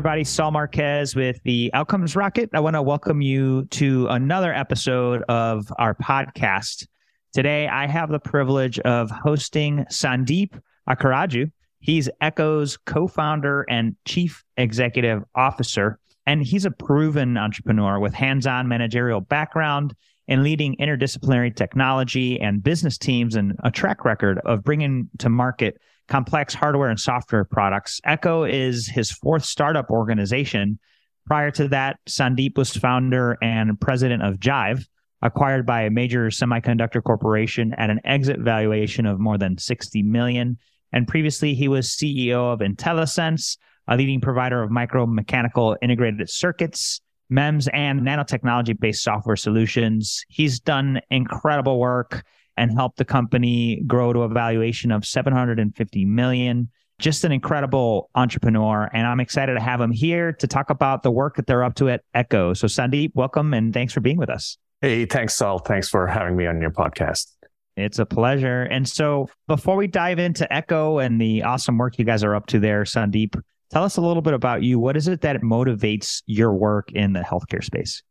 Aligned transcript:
Everybody, 0.00 0.24
Saul 0.24 0.52
Marquez 0.52 1.14
with 1.14 1.42
the 1.42 1.70
Outcomes 1.74 2.16
Rocket. 2.16 2.48
I 2.54 2.60
want 2.60 2.72
to 2.72 2.80
welcome 2.80 3.20
you 3.20 3.66
to 3.66 4.06
another 4.06 4.50
episode 4.50 5.22
of 5.24 5.70
our 5.78 5.94
podcast. 5.94 6.86
Today, 7.34 7.68
I 7.68 7.86
have 7.86 8.08
the 8.08 8.18
privilege 8.18 8.78
of 8.78 9.10
hosting 9.10 9.84
Sandeep 9.90 10.58
Akkaraju. 10.88 11.52
He's 11.80 12.08
Exo's 12.22 12.78
co 12.86 13.08
founder 13.08 13.66
and 13.68 13.94
chief 14.06 14.42
executive 14.56 15.22
officer, 15.34 15.98
and 16.24 16.42
he's 16.42 16.64
a 16.64 16.70
proven 16.70 17.36
entrepreneur 17.36 17.98
with 17.98 18.14
hands 18.14 18.46
on 18.46 18.68
managerial 18.68 19.20
background 19.20 19.94
and 20.28 20.42
leading 20.42 20.76
interdisciplinary 20.76 21.54
technology 21.54 22.40
and 22.40 22.62
business 22.62 22.96
teams 22.96 23.34
and 23.34 23.54
a 23.64 23.70
track 23.70 24.06
record 24.06 24.38
of 24.46 24.64
bringing 24.64 25.10
to 25.18 25.28
market 25.28 25.76
complex 26.10 26.52
hardware 26.52 26.90
and 26.90 27.00
software 27.00 27.44
products. 27.44 28.00
Exo 28.06 28.50
is 28.50 28.88
his 28.88 29.10
fourth 29.10 29.44
startup 29.44 29.88
organization. 29.90 30.78
Prior 31.26 31.50
to 31.52 31.68
that, 31.68 31.98
Sandeep 32.08 32.58
was 32.58 32.76
founder 32.76 33.38
and 33.40 33.80
president 33.80 34.22
of 34.22 34.40
Jive, 34.40 34.84
acquired 35.22 35.64
by 35.64 35.82
a 35.82 35.90
major 35.90 36.26
semiconductor 36.26 37.02
corporation 37.02 37.72
at 37.74 37.90
an 37.90 38.00
exit 38.04 38.40
valuation 38.40 39.06
of 39.06 39.20
more 39.20 39.38
than 39.38 39.56
60 39.56 40.02
million. 40.02 40.58
And 40.92 41.06
previously, 41.06 41.54
he 41.54 41.68
was 41.68 41.88
CEO 41.88 42.52
of 42.52 42.58
IntelliSense, 42.58 43.56
a 43.86 43.96
leading 43.96 44.20
provider 44.20 44.62
of 44.62 44.70
micromechanical 44.70 45.76
integrated 45.80 46.28
circuits, 46.28 47.00
MEMS, 47.28 47.68
and 47.68 48.00
nanotechnology 48.00 48.78
based 48.78 49.04
software 49.04 49.36
solutions. 49.36 50.24
He's 50.28 50.58
done 50.58 51.00
incredible 51.10 51.78
work 51.78 52.24
and 52.60 52.70
helped 52.70 52.98
the 52.98 53.06
company 53.06 53.82
grow 53.86 54.12
to 54.12 54.20
a 54.20 54.28
valuation 54.28 54.92
of 54.92 55.06
750 55.06 56.04
million. 56.04 56.68
Just 56.98 57.24
an 57.24 57.32
incredible 57.32 58.10
entrepreneur. 58.14 58.90
And 58.92 59.06
I'm 59.06 59.18
excited 59.18 59.54
to 59.54 59.60
have 59.60 59.80
him 59.80 59.90
here 59.90 60.34
to 60.34 60.46
talk 60.46 60.68
about 60.68 61.02
the 61.02 61.10
work 61.10 61.36
that 61.36 61.46
they're 61.46 61.64
up 61.64 61.74
to 61.76 61.88
at 61.88 62.02
Exo. 62.14 62.54
So, 62.54 62.66
Sandeep, 62.66 63.12
welcome 63.14 63.54
and 63.54 63.72
thanks 63.72 63.94
for 63.94 64.00
being 64.00 64.18
with 64.18 64.28
us. 64.28 64.58
Hey, 64.82 65.06
thanks, 65.06 65.34
Saul. 65.34 65.58
Thanks 65.60 65.88
for 65.88 66.06
having 66.06 66.36
me 66.36 66.46
on 66.46 66.60
your 66.60 66.70
podcast. 66.70 67.32
It's 67.78 67.98
a 67.98 68.04
pleasure. 68.04 68.64
And 68.64 68.86
so, 68.86 69.30
before 69.48 69.76
we 69.76 69.86
dive 69.86 70.18
into 70.18 70.46
Exo 70.52 71.02
and 71.02 71.18
the 71.18 71.44
awesome 71.44 71.78
work 71.78 71.98
you 71.98 72.04
guys 72.04 72.22
are 72.22 72.34
up 72.34 72.44
to 72.48 72.60
there, 72.60 72.82
Sandeep, 72.82 73.40
tell 73.70 73.84
us 73.84 73.96
a 73.96 74.02
little 74.02 74.20
bit 74.20 74.34
about 74.34 74.62
you. 74.62 74.78
What 74.78 74.98
is 74.98 75.08
it 75.08 75.22
that 75.22 75.40
motivates 75.40 76.22
your 76.26 76.52
work 76.52 76.92
in 76.92 77.14
the 77.14 77.20
healthcare 77.20 77.64
space? 77.64 78.02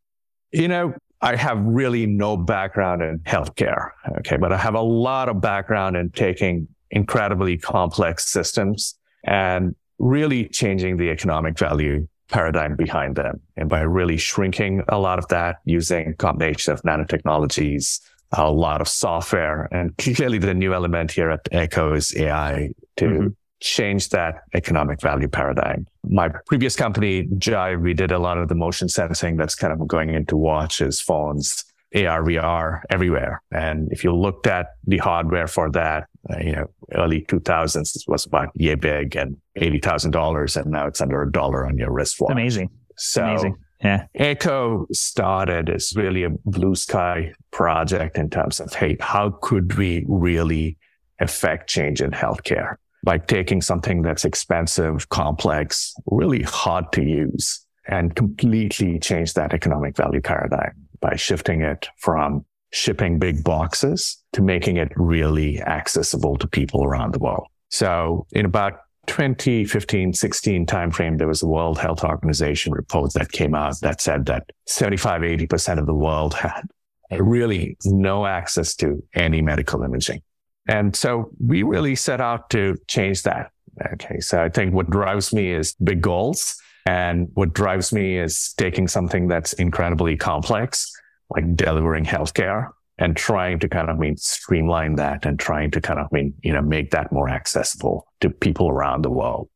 You 0.52 0.68
know, 0.68 0.96
I 1.22 1.36
have 1.36 1.60
really 1.62 2.06
no 2.06 2.38
background 2.38 3.02
in 3.02 3.20
healthcare. 3.20 3.90
Okay. 4.20 4.38
But 4.38 4.54
I 4.54 4.58
have 4.58 4.76
a 4.76 4.82
lot 4.82 5.30
of 5.30 5.42
background 5.42 5.98
in 5.98 6.12
taking 6.12 6.68
incredibly 6.92 7.58
complex 7.58 8.30
systems 8.32 8.98
and 9.26 9.76
really 10.00 10.48
changing 10.48 10.98
the 10.98 11.10
economic 11.10 11.58
value 11.58 12.08
paradigm 12.30 12.76
behind 12.76 13.16
them. 13.16 13.42
And 13.58 13.68
by 13.68 13.82
really 13.82 14.18
shrinking 14.18 14.84
a 14.88 14.98
lot 14.98 15.20
of 15.20 15.28
that 15.28 15.58
using 15.66 16.16
combination 16.16 16.74
of 16.74 16.82
nanotechnologies, 16.84 18.00
a 18.32 18.50
lot 18.50 18.80
of 18.80 18.88
software 18.88 19.68
and 19.72 19.98
clearly 19.98 20.38
the 20.38 20.54
new 20.54 20.74
element 20.74 21.12
here 21.12 21.32
at 21.32 21.44
Exo 21.46 21.98
is 21.98 22.16
AI 22.16 22.70
to 22.98 23.06
mm-hmm 23.06 23.28
change 23.60 24.10
that 24.10 24.44
economic 24.54 25.02
value 25.02 25.28
paradigm. 25.28 25.88
My 26.10 26.30
previous 26.48 26.76
company, 26.76 27.28
Jive, 27.36 27.82
we 27.82 27.94
did 27.94 28.12
a 28.12 28.18
lot 28.18 28.40
of 28.40 28.50
the 28.50 28.56
motion 28.56 28.90
sensing 28.90 29.38
that's 29.38 29.56
kind 29.56 29.72
of 29.72 29.88
going 29.88 30.10
into 30.14 30.36
watches, 30.36 31.00
phones, 31.00 31.64
AR, 31.96 32.24
VR 32.24 32.82
everywhere. 32.90 33.42
And 33.52 33.92
if 33.92 34.04
you 34.04 34.16
looked 34.16 34.48
at 34.48 34.68
the 34.86 34.98
hardware 34.98 35.48
for 35.48 35.72
that, 35.72 36.08
uh, 36.32 36.38
you 36.40 36.52
know, 36.52 36.66
early 36.94 37.22
2000s, 37.22 37.96
it 37.96 38.04
was 38.08 38.26
about 38.26 38.50
yay 38.56 38.76
big 38.76 39.16
and 39.16 39.38
$80,000. 39.58 40.62
And 40.62 40.72
now 40.72 40.88
it's 40.88 41.00
under 41.00 41.22
a 41.22 41.32
dollar 41.32 41.66
on 41.66 41.78
your 41.78 41.92
wristwatch. 41.92 42.32
Amazing. 42.32 42.70
So 42.98 43.24
Amazing. 43.24 43.56
Yeah. 43.84 44.06
Exo 44.18 44.86
started 44.92 45.70
as 45.70 45.94
really 45.96 46.24
a 46.24 46.32
blue 46.46 46.76
sky 46.76 47.34
project 47.52 48.18
in 48.18 48.30
terms 48.30 48.60
of, 48.60 48.74
hey, 48.74 48.98
how 49.00 49.38
could 49.42 49.78
we 49.78 50.06
really 50.08 50.78
affect 51.20 51.70
change 51.70 52.02
in 52.02 52.12
healthcare? 52.12 52.76
By 53.04 53.18
taking 53.18 53.62
something 53.62 54.02
that's 54.02 54.26
expensive, 54.26 55.10
complex, 55.10 55.94
really 56.06 56.44
hard 56.44 56.92
to 56.94 57.04
use 57.04 57.66
and 57.88 58.16
completely 58.16 59.00
change 59.00 59.34
that 59.34 59.54
economic 59.54 59.96
value 59.96 60.22
paradigm 60.22 60.74
by 61.00 61.16
shifting 61.16 61.62
it 61.62 61.88
from 61.98 62.46
shipping 62.72 63.18
big 63.18 63.44
boxes 63.44 64.22
to 64.34 64.42
making 64.42 64.78
it 64.78 64.92
really 64.96 65.62
accessible 65.62 66.38
to 66.38 66.48
people 66.48 66.84
around 66.84 67.14
the 67.14 67.20
world. 67.20 67.48
So 67.70 68.28
in 68.32 68.46
about 68.46 68.82
2015, 69.08 70.14
16 70.14 70.66
timeframe, 70.68 71.18
there 71.18 71.28
was 71.28 71.42
a 71.42 71.48
World 71.48 71.80
Health 71.80 72.04
Organization 72.04 72.74
report 72.74 73.14
that 73.14 73.32
came 73.32 73.56
out 73.56 73.80
that 73.82 74.02
said 74.02 74.28
that 74.28 74.52
75, 74.68 75.22
80% 75.22 75.80
of 75.80 75.88
the 75.88 75.96
world 75.96 76.36
had 76.36 76.70
really 77.12 77.76
no 77.86 78.28
access 78.28 78.76
to 78.76 79.04
any 79.16 79.42
medical 79.42 79.82
imaging. 79.82 80.22
And 80.68 80.96
so 80.96 81.32
we 81.40 81.64
really 81.64 81.96
set 81.96 82.22
out 82.22 82.50
to 82.52 82.78
change 82.88 83.24
that. 83.24 83.52
Okay. 83.94 84.20
So 84.20 84.44
I 84.44 84.50
think 84.50 84.74
what 84.74 84.90
drives 84.90 85.34
me 85.34 85.52
is 85.52 85.74
big 85.84 86.02
goals. 86.02 86.56
And 86.86 87.30
what 87.34 87.54
drives 87.54 87.94
me 87.94 88.18
is 88.18 88.54
taking 88.58 88.88
something 88.88 89.28
that's 89.28 89.54
incredibly 89.54 90.18
complex, 90.18 90.92
like 91.30 91.56
delivering 91.56 92.06
healthcare 92.06 92.70
and 92.98 93.16
trying 93.16 93.60
to 93.60 93.70
kind 93.70 93.90
of 93.90 93.98
mean 93.98 94.18
streamline 94.18 94.96
that 94.96 95.26
and 95.26 95.40
trying 95.40 95.72
to 95.72 95.82
kind 95.82 96.00
of 96.00 96.12
mean, 96.12 96.34
you 96.42 96.52
know, 96.52 96.62
make 96.62 96.92
that 96.92 97.12
more 97.12 97.30
accessible 97.30 98.08
to 98.22 98.30
people 98.30 98.70
around 98.70 99.04
the 99.04 99.10
world. 99.10 99.50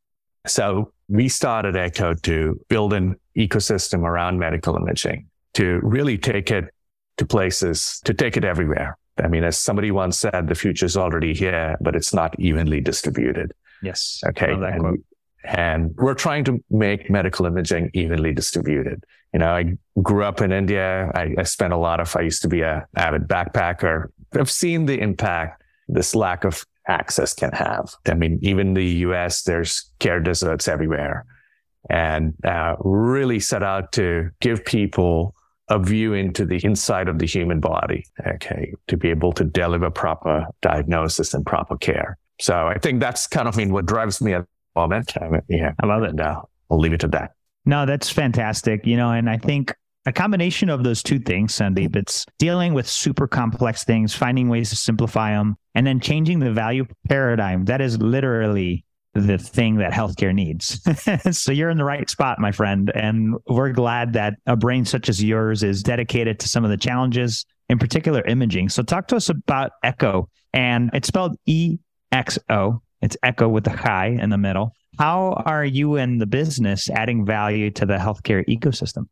So 0.46 0.94
we 1.10 1.28
started 1.28 1.76
Exo 1.76 2.22
to 2.24 2.60
build 2.70 2.94
an 2.94 3.16
ecosystem 3.38 4.04
around 4.04 4.40
medical 4.40 4.76
imaging 4.76 5.28
to 5.56 5.80
really 5.84 6.18
take 6.18 6.52
it 6.52 6.74
to 7.18 7.26
places, 7.26 8.02
to 8.06 8.14
take 8.14 8.38
it 8.38 8.46
everywhere. 8.46 8.98
I 9.18 9.28
mean, 9.28 9.44
as 9.44 9.58
somebody 9.58 9.92
once 9.92 10.20
said, 10.20 10.48
the 10.48 10.56
future 10.56 10.86
is 10.86 10.98
already 10.98 11.34
here, 11.34 11.78
but 11.82 11.96
it's 11.96 12.14
not 12.14 12.38
evenly 12.40 12.82
distributed. 12.82 13.54
Yes. 13.82 14.22
Okay. 14.26 14.52
And, 14.52 15.04
and, 15.44 15.96
we're 15.98 16.14
trying 16.14 16.46
to 16.46 16.64
make 16.70 17.10
medical 17.10 17.46
imaging 17.46 17.92
evenly 17.94 18.34
distributed. 18.34 19.04
You 19.34 19.40
know, 19.40 19.54
I 19.54 19.78
grew 20.02 20.24
up 20.24 20.42
in 20.42 20.52
India. 20.52 21.12
I, 21.14 21.36
I 21.38 21.44
spent 21.44 21.74
a 21.74 21.78
lot 21.78 22.00
of, 22.00 22.16
I 22.16 22.22
used 22.22 22.42
to 22.44 22.48
be 22.48 22.62
a 22.62 22.88
avid 22.96 23.28
backpacker. 23.28 24.08
I've 24.34 24.50
seen 24.50 24.86
the 24.86 25.00
impact 25.00 25.64
this 25.88 26.16
lack 26.16 26.46
of 26.46 26.66
access 26.88 27.34
can 27.34 27.52
have. 27.52 27.94
I 28.08 28.14
mean, 28.14 28.40
even 28.42 28.74
the 28.74 28.86
US, 28.86 29.44
there's 29.44 29.92
care 30.00 30.20
deserts 30.20 30.68
everywhere 30.68 31.26
and 31.90 32.34
uh, 32.46 32.76
really 32.80 33.40
set 33.40 33.64
out 33.64 33.92
to 33.94 34.30
give 34.40 34.64
people 34.64 35.36
a 35.70 35.80
view 35.80 36.14
into 36.14 36.46
the 36.46 36.60
inside 36.64 37.08
of 37.08 37.20
the 37.20 37.26
human 37.26 37.60
body, 37.60 38.06
okay, 38.28 38.74
to 38.88 38.98
be 38.98 39.10
able 39.10 39.32
to 39.34 39.44
deliver 39.44 39.90
proper 39.90 40.46
diagnosis 40.62 41.34
and 41.34 41.46
proper 41.46 41.78
care. 41.78 42.18
So 42.40 42.68
I 42.68 42.78
think 42.80 43.00
that's 43.00 43.28
kind 43.28 43.48
of 43.48 43.56
I 43.56 43.58
mean 43.60 43.72
what 43.72 43.86
drives 43.86 44.22
me 44.22 44.34
at 44.34 44.42
the 44.42 44.80
moment. 44.82 45.14
I 45.22 45.30
mean, 45.30 45.42
yeah, 45.48 45.74
I 45.82 45.86
love 45.86 46.04
it. 46.04 46.16
Now 46.16 46.42
uh, 46.42 46.42
I'll 46.72 46.80
leave 46.80 46.94
it 46.94 47.04
at 47.04 47.12
that. 47.12 47.32
No, 47.66 47.86
that's 47.86 48.10
fantastic. 48.10 48.86
You 48.86 48.98
know, 48.98 49.12
and 49.12 49.30
I 49.30 49.38
think 49.38 49.74
a 50.06 50.12
combination 50.12 50.70
of 50.70 50.84
those 50.84 51.02
two 51.02 51.20
things, 51.20 51.54
Sandeep, 51.54 51.96
it's 51.96 52.26
dealing 52.38 52.74
with 52.74 52.88
super 52.88 53.28
complex 53.28 53.86
things, 53.86 54.14
finding 54.14 54.50
ways 54.50 54.70
to 54.72 54.76
simplify 54.76 55.32
them, 55.32 55.56
and 55.76 55.88
then 55.88 56.02
changing 56.02 56.40
the 56.40 56.52
value 56.52 56.86
paradigm. 57.08 57.66
That 57.66 57.80
is 57.80 57.98
literally 58.00 58.84
the 59.14 59.38
thing 59.38 59.78
that 59.78 59.92
healthcare 59.92 60.34
needs. 60.34 60.82
so 61.38 61.52
you're 61.52 61.70
in 61.70 61.78
the 61.78 61.84
right 61.84 62.10
spot, 62.10 62.40
my 62.40 62.52
friend. 62.52 62.92
And 62.96 63.36
we're 63.48 63.72
glad 63.72 64.14
that 64.14 64.36
a 64.48 64.56
brain 64.56 64.86
such 64.86 65.08
as 65.08 65.24
yours 65.24 65.64
is 65.64 65.84
dedicated 65.84 66.40
to 66.40 66.50
some 66.50 66.64
of 66.64 66.72
the 66.72 66.78
challenges, 66.78 67.46
in 67.70 67.78
particular 67.78 68.22
imaging. 68.26 68.70
So 68.70 68.82
talk 68.82 69.08
to 69.10 69.16
us 69.16 69.30
about 69.30 69.72
Exo. 69.84 70.28
And 70.54 70.90
it's 70.94 71.08
spelled 71.08 71.38
E 71.46 71.78
X 72.12 72.40
O. 72.50 72.82
It's 73.02 73.18
Echo 73.22 73.50
with 73.50 73.66
the 73.66 73.72
high 73.72 74.18
in 74.20 74.30
the 74.30 74.38
middle. 74.38 74.74
How 74.98 75.34
are 75.46 75.66
you 75.66 75.98
and 75.98 76.22
the 76.22 76.26
business 76.26 76.90
adding 76.90 77.26
value 77.26 77.70
to 77.72 77.86
the 77.86 77.98
healthcare 77.98 78.46
ecosystem? 78.48 79.08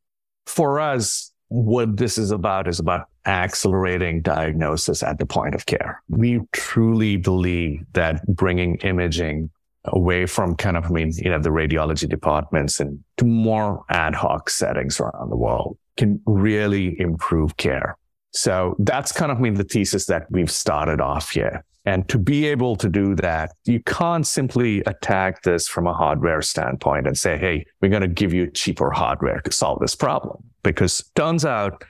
For 0.46 0.80
us, 0.80 1.32
what 1.50 1.98
this 1.98 2.18
is 2.18 2.32
about 2.32 2.68
is 2.68 2.80
about 2.80 3.08
accelerating 3.26 4.22
diagnosis 4.22 5.04
at 5.04 5.20
the 5.20 5.26
point 5.26 5.54
of 5.56 5.66
care. 5.66 6.02
We 6.08 6.40
truly 6.54 7.18
believe 7.18 7.86
that 7.94 8.26
bringing 8.28 8.76
imaging 8.78 9.50
away 9.86 10.26
from 10.26 10.56
kind 10.56 10.78
of, 10.78 10.86
I 10.86 10.90
mean, 10.90 11.12
you 11.18 11.30
know, 11.30 11.40
the 11.40 11.50
radiology 11.50 12.08
departments 12.08 12.80
and 12.80 13.00
to 13.18 13.26
more 13.26 13.84
ad 13.90 14.16
hoc 14.16 14.50
settings 14.50 15.00
around 15.00 15.30
the 15.30 15.36
world 15.36 15.78
can 15.98 16.22
really 16.26 17.00
improve 17.00 17.58
care. 17.58 17.98
So 18.34 18.76
that's 18.80 19.12
kind 19.12 19.32
of, 19.32 19.40
mean, 19.40 19.56
the 19.56 19.64
thesis 19.64 20.06
that 20.06 20.28
we've 20.30 20.52
started 20.52 21.02
off 21.02 21.32
here. 21.32 21.66
And 21.86 22.08
to 22.10 22.20
be 22.20 22.46
able 22.46 22.76
to 22.76 22.88
do 22.88 23.16
that, 23.16 23.54
you 23.66 23.82
can't 23.82 24.26
simply 24.26 24.82
attack 24.82 25.42
this 25.42 25.68
from 25.68 25.88
a 25.88 25.94
hardware 25.94 26.42
standpoint 26.42 27.08
and 27.08 27.18
say, 27.18 27.38
Hey, 27.38 27.66
we're 27.82 27.90
going 27.90 28.04
to 28.04 28.08
give 28.08 28.34
you 28.34 28.52
cheaper 28.52 28.92
hardware 28.92 29.42
to 29.42 29.52
solve 29.52 29.80
this 29.80 29.96
problem. 29.96 30.44
Because 30.64 31.04
turns 31.16 31.44
out 31.44 31.84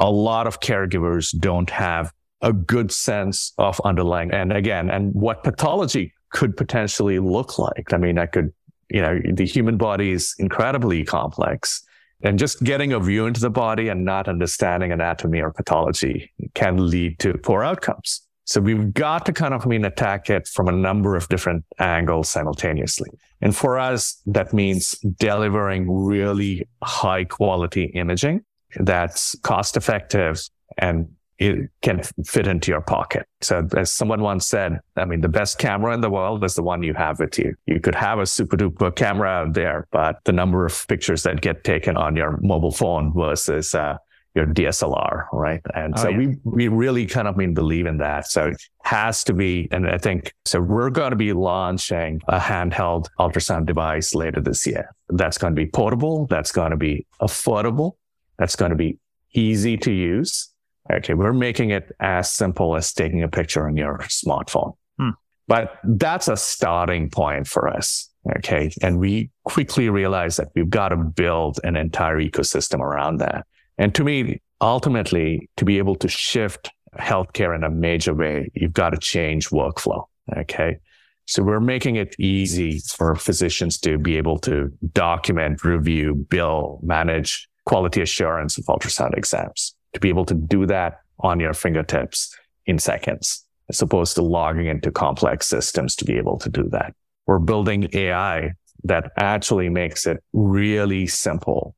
a 0.00 0.10
lot 0.10 0.48
of 0.48 0.58
caregivers 0.60 1.36
don't 1.38 1.70
have 1.70 2.12
a 2.42 2.52
good 2.52 2.92
sense 2.92 3.52
of 3.56 3.80
underlying. 3.84 4.32
And 4.32 4.52
again, 4.52 4.90
and 4.90 5.14
what 5.14 5.44
pathology 5.44 6.12
could 6.30 6.56
potentially 6.56 7.18
look 7.18 7.58
like. 7.58 7.92
I 7.92 7.96
mean, 7.96 8.18
I 8.18 8.26
could 8.26 8.52
you 8.88 9.00
know, 9.00 9.20
the 9.32 9.44
human 9.44 9.76
body 9.76 10.12
is 10.12 10.34
incredibly 10.38 11.04
complex. 11.04 11.82
And 12.22 12.38
just 12.38 12.62
getting 12.62 12.92
a 12.92 13.00
view 13.00 13.26
into 13.26 13.40
the 13.40 13.50
body 13.50 13.88
and 13.88 14.04
not 14.04 14.28
understanding 14.28 14.90
anatomy 14.90 15.40
or 15.40 15.52
pathology 15.52 16.32
can 16.54 16.90
lead 16.90 17.18
to 17.18 17.34
poor 17.34 17.62
outcomes. 17.62 18.22
So 18.44 18.60
we've 18.60 18.94
got 18.94 19.26
to 19.26 19.32
kind 19.32 19.52
of 19.52 19.66
I 19.66 19.68
mean 19.68 19.84
attack 19.84 20.30
it 20.30 20.46
from 20.46 20.68
a 20.68 20.72
number 20.72 21.16
of 21.16 21.28
different 21.28 21.64
angles 21.78 22.30
simultaneously. 22.30 23.10
And 23.42 23.54
for 23.54 23.78
us, 23.78 24.22
that 24.26 24.54
means 24.54 24.92
delivering 25.18 25.90
really 25.90 26.66
high 26.82 27.24
quality 27.24 27.86
imaging 27.86 28.42
that's 28.76 29.36
cost 29.40 29.76
effective 29.76 30.40
and 30.78 31.08
it 31.38 31.70
can 31.82 32.02
fit 32.24 32.46
into 32.46 32.70
your 32.70 32.80
pocket. 32.80 33.26
So 33.42 33.66
as 33.76 33.92
someone 33.92 34.22
once 34.22 34.46
said, 34.46 34.80
I 34.96 35.04
mean, 35.04 35.20
the 35.20 35.28
best 35.28 35.58
camera 35.58 35.92
in 35.94 36.00
the 36.00 36.10
world 36.10 36.44
is 36.44 36.54
the 36.54 36.62
one 36.62 36.82
you 36.82 36.94
have 36.94 37.20
with 37.20 37.38
you. 37.38 37.54
You 37.66 37.80
could 37.80 37.94
have 37.94 38.18
a 38.18 38.26
super 38.26 38.56
duper 38.56 38.94
camera 38.94 39.28
out 39.28 39.52
there, 39.52 39.86
but 39.90 40.20
the 40.24 40.32
number 40.32 40.64
of 40.64 40.86
pictures 40.88 41.22
that 41.24 41.40
get 41.40 41.64
taken 41.64 41.96
on 41.96 42.16
your 42.16 42.38
mobile 42.40 42.72
phone 42.72 43.12
versus 43.12 43.74
uh, 43.74 43.98
your 44.34 44.46
DSLR, 44.46 45.26
right? 45.32 45.60
And 45.74 45.94
oh, 45.96 46.02
so 46.02 46.08
yeah. 46.08 46.18
we 46.18 46.36
we 46.44 46.68
really 46.68 47.06
kind 47.06 47.26
of 47.26 47.36
mean 47.36 47.54
believe 47.54 47.86
in 47.86 47.98
that. 47.98 48.26
So 48.26 48.48
it 48.48 48.62
has 48.82 49.24
to 49.24 49.32
be, 49.32 49.66
and 49.72 49.88
I 49.88 49.98
think 49.98 50.34
so. 50.44 50.60
We're 50.60 50.90
going 50.90 51.10
to 51.10 51.16
be 51.16 51.32
launching 51.32 52.20
a 52.28 52.38
handheld 52.38 53.08
ultrasound 53.18 53.64
device 53.64 54.14
later 54.14 54.40
this 54.40 54.66
year. 54.66 54.94
That's 55.08 55.38
going 55.38 55.54
to 55.54 55.60
be 55.60 55.66
portable. 55.70 56.26
That's 56.26 56.52
going 56.52 56.70
to 56.70 56.76
be 56.76 57.06
affordable. 57.20 57.92
That's 58.38 58.56
going 58.56 58.70
to 58.70 58.76
be 58.76 58.98
easy 59.32 59.78
to 59.78 59.90
use 59.90 60.50
Okay, 60.92 61.14
we're 61.14 61.32
making 61.32 61.70
it 61.70 61.92
as 62.00 62.32
simple 62.32 62.76
as 62.76 62.92
taking 62.92 63.22
a 63.22 63.28
picture 63.28 63.66
on 63.66 63.76
your 63.76 63.98
smartphone. 64.08 64.76
Hmm. 64.98 65.10
But 65.48 65.78
that's 65.84 66.28
a 66.28 66.36
starting 66.36 67.10
point 67.10 67.46
for 67.46 67.68
us. 67.68 68.10
Okay. 68.38 68.70
And 68.82 68.98
we 68.98 69.30
quickly 69.44 69.88
realized 69.88 70.38
that 70.38 70.48
we've 70.54 70.70
got 70.70 70.88
to 70.88 70.96
build 70.96 71.60
an 71.62 71.76
entire 71.76 72.20
ecosystem 72.20 72.80
around 72.80 73.18
that. 73.18 73.46
And 73.78 73.94
to 73.94 74.02
me, 74.02 74.40
ultimately, 74.60 75.48
to 75.56 75.64
be 75.64 75.78
able 75.78 75.94
to 75.96 76.08
shift 76.08 76.70
healthcare 76.98 77.54
in 77.54 77.62
a 77.62 77.70
major 77.70 78.14
way, 78.14 78.50
you've 78.54 78.72
got 78.72 78.90
to 78.90 78.98
change 78.98 79.50
workflow. 79.50 80.04
Okay. 80.36 80.78
So 81.26 81.42
we're 81.42 81.60
making 81.60 81.96
it 81.96 82.16
easy 82.18 82.80
for 82.80 83.14
physicians 83.14 83.78
to 83.80 83.98
be 83.98 84.16
able 84.16 84.38
to 84.40 84.72
document, 84.92 85.64
review, 85.64 86.14
bill, 86.14 86.80
manage 86.82 87.48
quality 87.64 88.00
assurance 88.00 88.58
of 88.58 88.64
ultrasound 88.66 89.16
exams 89.16 89.75
to 89.96 90.00
be 90.00 90.10
able 90.10 90.26
to 90.26 90.34
do 90.34 90.66
that 90.66 91.00
on 91.20 91.40
your 91.40 91.54
fingertips 91.54 92.36
in 92.66 92.78
seconds, 92.78 93.44
as 93.70 93.80
opposed 93.80 94.14
to 94.14 94.22
logging 94.22 94.66
into 94.66 94.90
complex 94.90 95.46
systems 95.46 95.96
to 95.96 96.04
be 96.04 96.18
able 96.18 96.38
to 96.38 96.50
do 96.50 96.68
that. 96.68 96.94
We're 97.26 97.38
building 97.38 97.88
AI 97.94 98.52
that 98.84 99.10
actually 99.16 99.70
makes 99.70 100.06
it 100.06 100.22
really 100.34 101.06
simple 101.06 101.74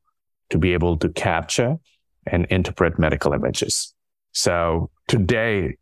to 0.49 0.57
be 0.57 0.73
able 0.73 0.97
to 0.97 1.09
capture 1.09 1.77
and 2.27 2.45
interpret 2.49 2.99
medical 2.99 3.31
images. 3.31 3.93
So 4.33 4.89
today, 5.07 5.77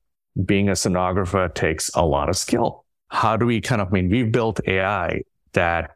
being 0.46 0.70
a 0.70 0.74
sonographer 0.74 1.52
takes 1.54 1.90
a 1.96 2.06
lot 2.06 2.30
of 2.30 2.38
skill. 2.38 2.86
How 3.08 3.36
do 3.36 3.48
we 3.48 3.62
kind 3.62 3.82
of 3.82 3.88
I 3.88 3.92
mean 3.92 4.10
we've 4.10 4.32
built 4.32 4.60
AI 4.68 5.22
that 5.54 5.96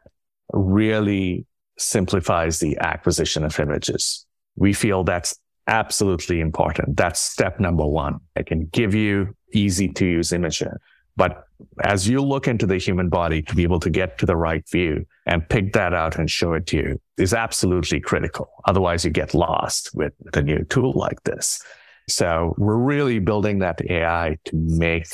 really 0.52 1.46
simplifies 1.78 2.58
the 2.58 2.76
acquisition 2.78 3.44
of 3.44 3.58
images. 3.60 4.26
We 4.56 4.72
feel 4.72 5.04
that's 5.04 5.38
absolutely 5.66 6.40
important. 6.40 6.96
That's 6.96 7.20
step 7.20 7.60
number 7.60 7.86
one. 7.86 8.20
I 8.36 8.42
can 8.42 8.66
give 8.66 8.94
you 8.94 9.34
easy 9.52 9.88
to 9.88 10.06
use 10.06 10.32
images. 10.32 10.68
But 11.16 11.44
as 11.84 12.08
you 12.08 12.22
look 12.22 12.48
into 12.48 12.66
the 12.66 12.78
human 12.78 13.08
body 13.08 13.42
to 13.42 13.54
be 13.54 13.62
able 13.62 13.80
to 13.80 13.90
get 13.90 14.18
to 14.18 14.26
the 14.26 14.36
right 14.36 14.66
view 14.70 15.04
and 15.26 15.48
pick 15.48 15.72
that 15.74 15.92
out 15.92 16.18
and 16.18 16.30
show 16.30 16.54
it 16.54 16.66
to 16.68 16.76
you 16.76 17.00
is 17.18 17.34
absolutely 17.34 18.00
critical. 18.00 18.48
Otherwise 18.66 19.04
you 19.04 19.10
get 19.10 19.34
lost 19.34 19.90
with 19.94 20.12
a 20.34 20.42
new 20.42 20.64
tool 20.64 20.92
like 20.94 21.22
this. 21.24 21.62
So 22.08 22.54
we're 22.58 22.76
really 22.76 23.18
building 23.18 23.58
that 23.60 23.80
AI 23.88 24.38
to 24.46 24.56
make 24.56 25.06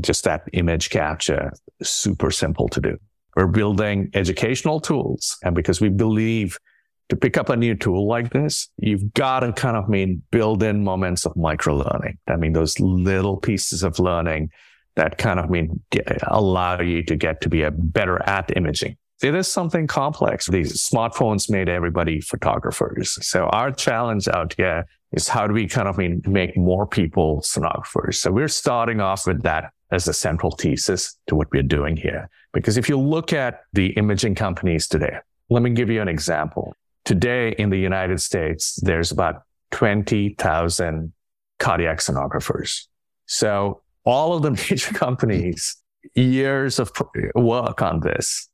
just 0.00 0.24
that 0.24 0.42
image 0.52 0.90
capture 0.90 1.52
super 1.82 2.30
simple 2.30 2.68
to 2.68 2.80
do. 2.80 2.96
We're 3.36 3.48
building 3.48 4.10
educational 4.14 4.80
tools 4.80 5.36
and 5.42 5.54
because 5.54 5.80
we 5.80 5.88
believe 5.88 6.58
to 7.08 7.16
pick 7.16 7.36
up 7.36 7.48
a 7.48 7.56
new 7.56 7.74
tool 7.74 8.06
like 8.06 8.30
this, 8.30 8.68
you've 8.78 9.12
got 9.14 9.40
to 9.40 9.52
kind 9.52 9.76
of 9.76 9.88
mean 9.88 10.22
build 10.30 10.62
in 10.62 10.82
moments 10.82 11.26
of 11.26 11.36
micro 11.36 11.76
learning. 11.76 12.18
I 12.26 12.36
mean, 12.36 12.52
those 12.52 12.80
little 12.80 13.36
pieces 13.36 13.82
of 13.82 13.98
learning 13.98 14.50
that 14.96 15.18
kind 15.18 15.40
of 15.40 15.50
mean 15.50 15.82
allow 16.28 16.80
you 16.80 17.02
to 17.02 17.16
get 17.16 17.40
to 17.42 17.48
be 17.48 17.62
a 17.62 17.70
better 17.70 18.22
at 18.28 18.56
imaging. 18.56 18.96
It 19.22 19.34
is 19.34 19.48
something 19.48 19.86
complex. 19.86 20.46
These 20.46 20.88
smartphones 20.88 21.50
made 21.50 21.68
everybody 21.68 22.20
photographers. 22.20 23.18
So 23.26 23.46
our 23.46 23.70
challenge 23.70 24.28
out 24.28 24.54
here 24.56 24.86
is 25.12 25.28
how 25.28 25.46
do 25.46 25.54
we 25.54 25.66
kind 25.66 25.88
of 25.88 25.98
mean 25.98 26.22
make 26.26 26.56
more 26.56 26.86
people 26.86 27.40
sonographers? 27.40 28.16
So 28.16 28.30
we're 28.30 28.48
starting 28.48 29.00
off 29.00 29.26
with 29.26 29.42
that 29.42 29.72
as 29.90 30.08
a 30.08 30.12
central 30.12 30.50
thesis 30.52 31.16
to 31.28 31.36
what 31.36 31.50
we're 31.52 31.62
doing 31.62 31.96
here. 31.96 32.28
Because 32.52 32.76
if 32.76 32.88
you 32.88 32.98
look 32.98 33.32
at 33.32 33.62
the 33.72 33.88
imaging 33.92 34.34
companies 34.34 34.88
today, 34.88 35.18
let 35.50 35.62
me 35.62 35.70
give 35.70 35.90
you 35.90 36.02
an 36.02 36.08
example. 36.08 36.74
Today 37.04 37.54
in 37.58 37.70
the 37.70 37.78
United 37.78 38.20
States, 38.20 38.78
there's 38.82 39.10
about 39.10 39.42
20,000 39.72 41.12
cardiac 41.58 41.98
sonographers. 41.98 42.86
So 43.26 43.82
all 44.04 44.34
of 44.34 44.42
the 44.42 44.50
major 44.70 44.92
companies, 44.94 45.76
years 46.14 46.78
of 46.78 46.90
work 47.34 47.82
on 47.82 48.00
this, 48.00 48.48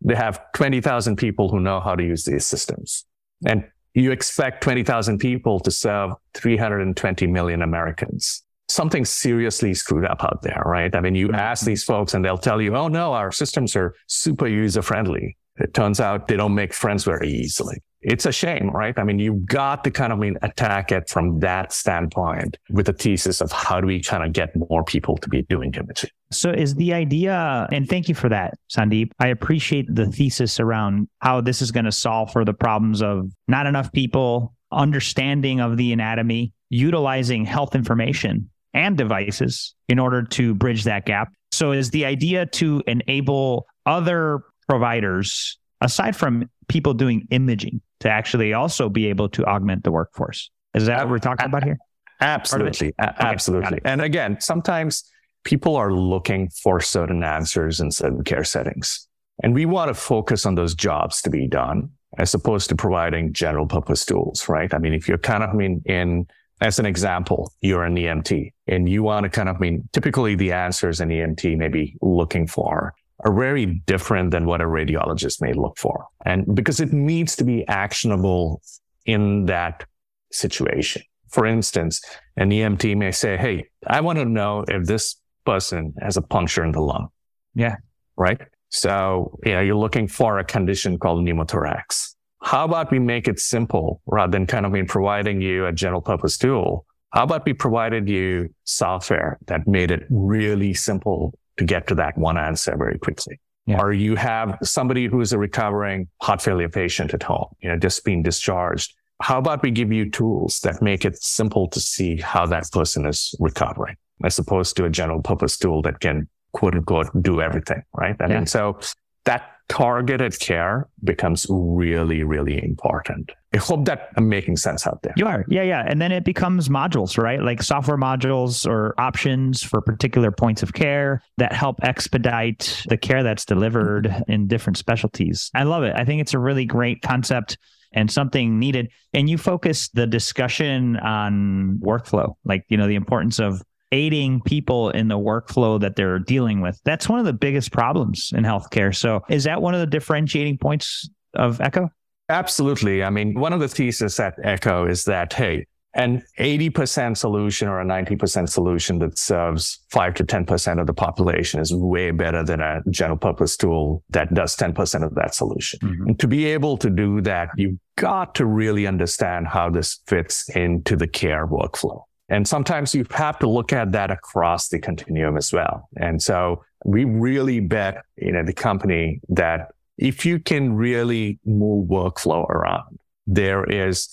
they 0.00 0.14
have 0.14 0.40
20,000 0.54 1.16
people 1.16 1.48
who 1.48 1.60
know 1.60 1.80
how 1.80 1.94
to 1.94 2.02
use 2.02 2.24
these 2.24 2.46
systems. 2.46 3.04
And 3.46 3.64
you 3.94 4.12
expect 4.12 4.62
20,000 4.62 5.18
people 5.18 5.58
to 5.60 5.70
serve 5.70 6.12
320 6.34 7.26
million 7.26 7.62
Americans. 7.62 8.44
Something 8.68 9.04
seriously 9.04 9.74
screwed 9.74 10.04
up 10.04 10.22
out 10.22 10.42
there, 10.42 10.62
right? 10.64 10.94
I 10.94 11.00
mean, 11.00 11.14
you 11.14 11.32
ask 11.32 11.64
these 11.64 11.82
folks 11.82 12.14
and 12.14 12.24
they'll 12.24 12.38
tell 12.38 12.60
you, 12.60 12.76
oh 12.76 12.88
no, 12.88 13.12
our 13.12 13.32
systems 13.32 13.74
are 13.74 13.94
super 14.06 14.46
user 14.46 14.82
friendly. 14.82 15.36
It 15.58 15.74
turns 15.74 16.00
out 16.00 16.28
they 16.28 16.36
don't 16.36 16.54
make 16.54 16.72
friends 16.72 17.04
very 17.04 17.28
easily. 17.28 17.76
It's 18.00 18.26
a 18.26 18.32
shame, 18.32 18.70
right? 18.70 18.96
I 18.96 19.02
mean, 19.02 19.18
you've 19.18 19.44
got 19.46 19.82
to 19.82 19.90
kind 19.90 20.12
of 20.12 20.20
mean, 20.20 20.36
attack 20.42 20.92
it 20.92 21.08
from 21.08 21.40
that 21.40 21.72
standpoint 21.72 22.56
with 22.70 22.88
a 22.88 22.92
thesis 22.92 23.40
of 23.40 23.50
how 23.50 23.80
do 23.80 23.88
we 23.88 24.00
kind 24.00 24.22
of 24.24 24.32
get 24.32 24.54
more 24.54 24.84
people 24.84 25.16
to 25.16 25.28
be 25.28 25.42
doing 25.42 25.74
imaging. 25.74 26.10
So 26.30 26.50
is 26.50 26.76
the 26.76 26.94
idea, 26.94 27.66
and 27.72 27.88
thank 27.88 28.08
you 28.08 28.14
for 28.14 28.28
that, 28.28 28.54
Sandeep. 28.70 29.10
I 29.18 29.28
appreciate 29.28 29.92
the 29.92 30.06
thesis 30.06 30.60
around 30.60 31.08
how 31.18 31.40
this 31.40 31.60
is 31.60 31.72
going 31.72 31.86
to 31.86 31.92
solve 31.92 32.30
for 32.30 32.44
the 32.44 32.54
problems 32.54 33.02
of 33.02 33.32
not 33.48 33.66
enough 33.66 33.90
people, 33.92 34.54
understanding 34.70 35.60
of 35.60 35.76
the 35.76 35.92
anatomy, 35.92 36.52
utilizing 36.70 37.44
health 37.44 37.74
information 37.74 38.48
and 38.74 38.96
devices 38.96 39.74
in 39.88 39.98
order 39.98 40.22
to 40.22 40.54
bridge 40.54 40.84
that 40.84 41.04
gap. 41.04 41.32
So 41.50 41.72
is 41.72 41.90
the 41.90 42.04
idea 42.04 42.46
to 42.46 42.82
enable 42.86 43.66
other 43.86 44.42
providers, 44.68 45.58
aside 45.80 46.14
from 46.14 46.48
people 46.68 46.94
doing 46.94 47.26
imaging, 47.30 47.80
to 48.00 48.10
actually 48.10 48.52
also 48.52 48.88
be 48.88 49.06
able 49.06 49.28
to 49.30 49.44
augment 49.44 49.84
the 49.84 49.90
workforce. 49.90 50.50
Is 50.74 50.86
that 50.86 50.98
what 50.98 51.10
we're 51.10 51.18
talking 51.18 51.46
about 51.46 51.64
here? 51.64 51.78
Absolutely. 52.20 52.88
Okay, 52.88 53.12
absolutely. 53.20 53.80
And 53.84 54.00
again, 54.02 54.40
sometimes 54.40 55.04
people 55.44 55.76
are 55.76 55.92
looking 55.92 56.50
for 56.50 56.80
certain 56.80 57.22
answers 57.22 57.80
in 57.80 57.90
certain 57.90 58.24
care 58.24 58.44
settings. 58.44 59.08
And 59.42 59.54
we 59.54 59.66
want 59.66 59.88
to 59.88 59.94
focus 59.94 60.44
on 60.46 60.56
those 60.56 60.74
jobs 60.74 61.22
to 61.22 61.30
be 61.30 61.46
done 61.46 61.90
as 62.18 62.34
opposed 62.34 62.68
to 62.70 62.74
providing 62.74 63.32
general 63.32 63.66
purpose 63.66 64.04
tools, 64.04 64.48
right? 64.48 64.72
I 64.74 64.78
mean, 64.78 64.94
if 64.94 65.08
you're 65.08 65.18
kind 65.18 65.44
of, 65.44 65.50
I 65.50 65.52
mean, 65.52 65.82
in, 65.86 66.26
as 66.60 66.78
an 66.78 66.86
example, 66.86 67.52
you're 67.60 67.84
an 67.84 67.94
EMT 67.94 68.52
and 68.66 68.88
you 68.88 69.02
want 69.02 69.24
to 69.24 69.30
kind 69.30 69.48
of, 69.48 69.56
I 69.56 69.58
mean, 69.60 69.88
typically 69.92 70.34
the 70.34 70.52
answers 70.52 71.00
an 71.00 71.10
EMT 71.10 71.56
may 71.56 71.68
be 71.68 71.96
looking 72.02 72.46
for 72.46 72.94
are 73.20 73.32
very 73.32 73.66
different 73.86 74.30
than 74.30 74.46
what 74.46 74.60
a 74.60 74.64
radiologist 74.64 75.40
may 75.40 75.52
look 75.52 75.76
for. 75.76 76.06
And 76.24 76.54
because 76.54 76.80
it 76.80 76.92
needs 76.92 77.34
to 77.36 77.44
be 77.44 77.66
actionable 77.66 78.62
in 79.06 79.46
that 79.46 79.84
situation. 80.30 81.02
For 81.30 81.46
instance, 81.46 82.00
an 82.36 82.50
EMT 82.50 82.96
may 82.96 83.10
say, 83.10 83.36
Hey, 83.36 83.66
I 83.86 84.00
want 84.00 84.18
to 84.18 84.24
know 84.24 84.64
if 84.68 84.86
this 84.86 85.16
person 85.44 85.94
has 86.00 86.16
a 86.16 86.22
puncture 86.22 86.64
in 86.64 86.72
the 86.72 86.80
lung. 86.80 87.08
Yeah. 87.54 87.76
Right. 88.16 88.40
So, 88.68 89.38
you 89.44 89.52
know, 89.52 89.60
you're 89.60 89.76
looking 89.76 90.08
for 90.08 90.38
a 90.38 90.44
condition 90.44 90.98
called 90.98 91.24
pneumothorax. 91.24 92.14
How 92.42 92.64
about 92.64 92.90
we 92.90 92.98
make 92.98 93.26
it 93.26 93.40
simple 93.40 94.00
rather 94.06 94.30
than 94.30 94.46
kind 94.46 94.66
of 94.66 94.72
being 94.72 94.86
providing 94.86 95.40
you 95.40 95.66
a 95.66 95.72
general 95.72 96.00
purpose 96.00 96.36
tool? 96.36 96.86
How 97.10 97.24
about 97.24 97.46
we 97.46 97.54
provided 97.54 98.08
you 98.08 98.54
software 98.64 99.38
that 99.46 99.66
made 99.66 99.90
it 99.90 100.04
really 100.10 100.74
simple 100.74 101.38
to 101.58 101.64
get 101.64 101.86
to 101.88 101.94
that 101.96 102.16
one 102.16 102.38
answer 102.38 102.76
very 102.76 102.98
quickly. 102.98 103.40
Yeah. 103.66 103.80
Or 103.80 103.92
you 103.92 104.16
have 104.16 104.56
somebody 104.62 105.06
who's 105.06 105.32
a 105.32 105.38
recovering 105.38 106.08
heart 106.22 106.40
failure 106.40 106.70
patient 106.70 107.12
at 107.12 107.22
home, 107.22 107.48
you 107.60 107.68
know, 107.68 107.76
just 107.76 108.02
being 108.04 108.22
discharged. 108.22 108.94
How 109.20 109.38
about 109.38 109.62
we 109.62 109.70
give 109.70 109.92
you 109.92 110.08
tools 110.10 110.60
that 110.60 110.80
make 110.80 111.04
it 111.04 111.22
simple 111.22 111.68
to 111.68 111.80
see 111.80 112.16
how 112.16 112.46
that 112.46 112.70
person 112.72 113.04
is 113.04 113.34
recovering 113.40 113.96
as 114.24 114.38
opposed 114.38 114.76
to 114.76 114.84
a 114.84 114.90
general 114.90 115.20
purpose 115.20 115.58
tool 115.58 115.82
that 115.82 116.00
can 116.00 116.28
quote 116.52 116.74
unquote 116.74 117.08
do 117.22 117.42
everything, 117.42 117.82
right? 117.92 118.16
I 118.20 118.28
yeah. 118.28 118.36
mean, 118.36 118.46
so 118.46 118.78
that 119.24 119.50
targeted 119.68 120.38
care 120.40 120.88
becomes 121.04 121.46
really, 121.50 122.22
really 122.22 122.62
important. 122.64 123.32
I 123.54 123.56
hope 123.56 123.86
that 123.86 124.10
I'm 124.16 124.28
making 124.28 124.58
sense 124.58 124.86
out 124.86 125.00
there. 125.02 125.14
You 125.16 125.26
are. 125.26 125.44
Yeah, 125.48 125.62
yeah. 125.62 125.82
And 125.86 126.02
then 126.02 126.12
it 126.12 126.24
becomes 126.24 126.68
modules, 126.68 127.16
right? 127.16 127.42
Like 127.42 127.62
software 127.62 127.96
modules 127.96 128.66
or 128.68 128.94
options 128.98 129.62
for 129.62 129.80
particular 129.80 130.30
points 130.30 130.62
of 130.62 130.74
care 130.74 131.22
that 131.38 131.54
help 131.54 131.82
expedite 131.82 132.82
the 132.88 132.98
care 132.98 133.22
that's 133.22 133.46
delivered 133.46 134.04
mm-hmm. 134.04 134.30
in 134.30 134.48
different 134.48 134.76
specialties. 134.76 135.50
I 135.54 135.62
love 135.62 135.82
it. 135.82 135.94
I 135.96 136.04
think 136.04 136.20
it's 136.20 136.34
a 136.34 136.38
really 136.38 136.66
great 136.66 137.00
concept 137.00 137.56
and 137.92 138.10
something 138.10 138.58
needed. 138.58 138.90
And 139.14 139.30
you 139.30 139.38
focus 139.38 139.88
the 139.88 140.06
discussion 140.06 140.98
on 140.98 141.80
workflow, 141.82 142.34
like, 142.44 142.66
you 142.68 142.76
know, 142.76 142.86
the 142.86 142.96
importance 142.96 143.38
of 143.38 143.62
aiding 143.92 144.42
people 144.42 144.90
in 144.90 145.08
the 145.08 145.18
workflow 145.18 145.80
that 145.80 145.96
they're 145.96 146.18
dealing 146.18 146.60
with. 146.60 146.78
That's 146.84 147.08
one 147.08 147.18
of 147.18 147.24
the 147.24 147.32
biggest 147.32 147.72
problems 147.72 148.30
in 148.34 148.44
healthcare. 148.44 148.94
So, 148.94 149.22
is 149.30 149.44
that 149.44 149.62
one 149.62 149.72
of 149.72 149.80
the 149.80 149.86
differentiating 149.86 150.58
points 150.58 151.08
of 151.34 151.58
Exo? 151.58 151.88
Absolutely. 152.28 153.02
I 153.02 153.10
mean, 153.10 153.38
one 153.38 153.52
of 153.52 153.60
the 153.60 153.68
theses 153.68 154.20
at 154.20 154.36
Exo 154.38 154.88
is 154.88 155.04
that, 155.04 155.32
hey, 155.32 155.66
an 155.94 156.22
80% 156.38 157.16
solution 157.16 157.66
or 157.66 157.80
a 157.80 157.84
90% 157.84 158.48
solution 158.48 158.98
that 158.98 159.18
serves 159.18 159.80
5 159.90 160.14
to 160.14 160.24
10% 160.24 160.80
of 160.80 160.86
the 160.86 160.92
population 160.92 161.60
is 161.60 161.74
way 161.74 162.10
better 162.10 162.44
than 162.44 162.60
a 162.60 162.82
general 162.90 163.18
purpose 163.18 163.56
tool 163.56 164.02
that 164.10 164.32
does 164.34 164.54
10% 164.54 165.04
of 165.04 165.14
that 165.14 165.34
solution. 165.34 165.80
Mm-hmm. 165.80 166.08
And 166.08 166.20
to 166.20 166.28
be 166.28 166.44
able 166.46 166.76
to 166.78 166.90
do 166.90 167.20
that, 167.22 167.48
you've 167.56 167.78
got 167.96 168.34
to 168.36 168.46
really 168.46 168.86
understand 168.86 169.48
how 169.48 169.70
this 169.70 170.00
fits 170.06 170.48
into 170.50 170.94
the 170.94 171.08
care 171.08 171.46
workflow. 171.46 172.02
And 172.28 172.46
sometimes 172.46 172.94
you 172.94 173.06
have 173.12 173.38
to 173.38 173.48
look 173.48 173.72
at 173.72 173.92
that 173.92 174.10
across 174.10 174.68
the 174.68 174.78
continuum 174.78 175.38
as 175.38 175.52
well. 175.52 175.88
And 175.96 176.22
so 176.22 176.62
we 176.84 177.04
really 177.04 177.60
bet, 177.60 178.02
you 178.16 178.32
know, 178.32 178.44
the 178.44 178.52
company 178.52 179.20
that 179.30 179.72
if 179.98 180.24
you 180.24 180.38
can 180.38 180.74
really 180.74 181.38
move 181.44 181.88
workflow 181.88 182.48
around, 182.48 182.98
there 183.26 183.64
is 183.64 184.08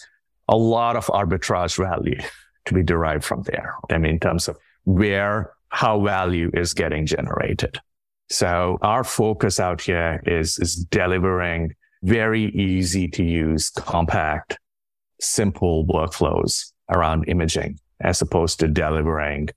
a 0.50 0.58
lot 0.58 0.96
of 0.96 1.06
arbitrage 1.08 1.78
value 1.78 2.20
to 2.66 2.74
be 2.74 2.84
derived 2.84 3.24
from 3.24 3.44
there. 3.44 3.76
I 3.90 3.98
mean, 3.98 4.14
in 4.14 4.20
terms 4.20 4.48
of 4.48 4.58
where, 4.84 5.54
how 5.70 6.04
value 6.04 6.52
is 6.54 6.74
getting 6.74 7.06
generated. 7.06 7.80
So 8.30 8.78
our 8.82 9.04
focus 9.04 9.60
out 9.60 9.82
here 9.82 10.22
is, 10.26 10.58
is 10.58 10.76
delivering 10.76 11.74
very 12.04 12.46
easy 12.46 13.08
to 13.10 13.24
use, 13.24 13.70
compact, 13.70 14.58
simple 15.22 15.86
workflows 15.86 16.72
around 16.92 17.26
imaging 17.28 17.80
as 18.02 18.22
opposed 18.22 18.60
to 18.60 18.68
delivering 18.68 19.50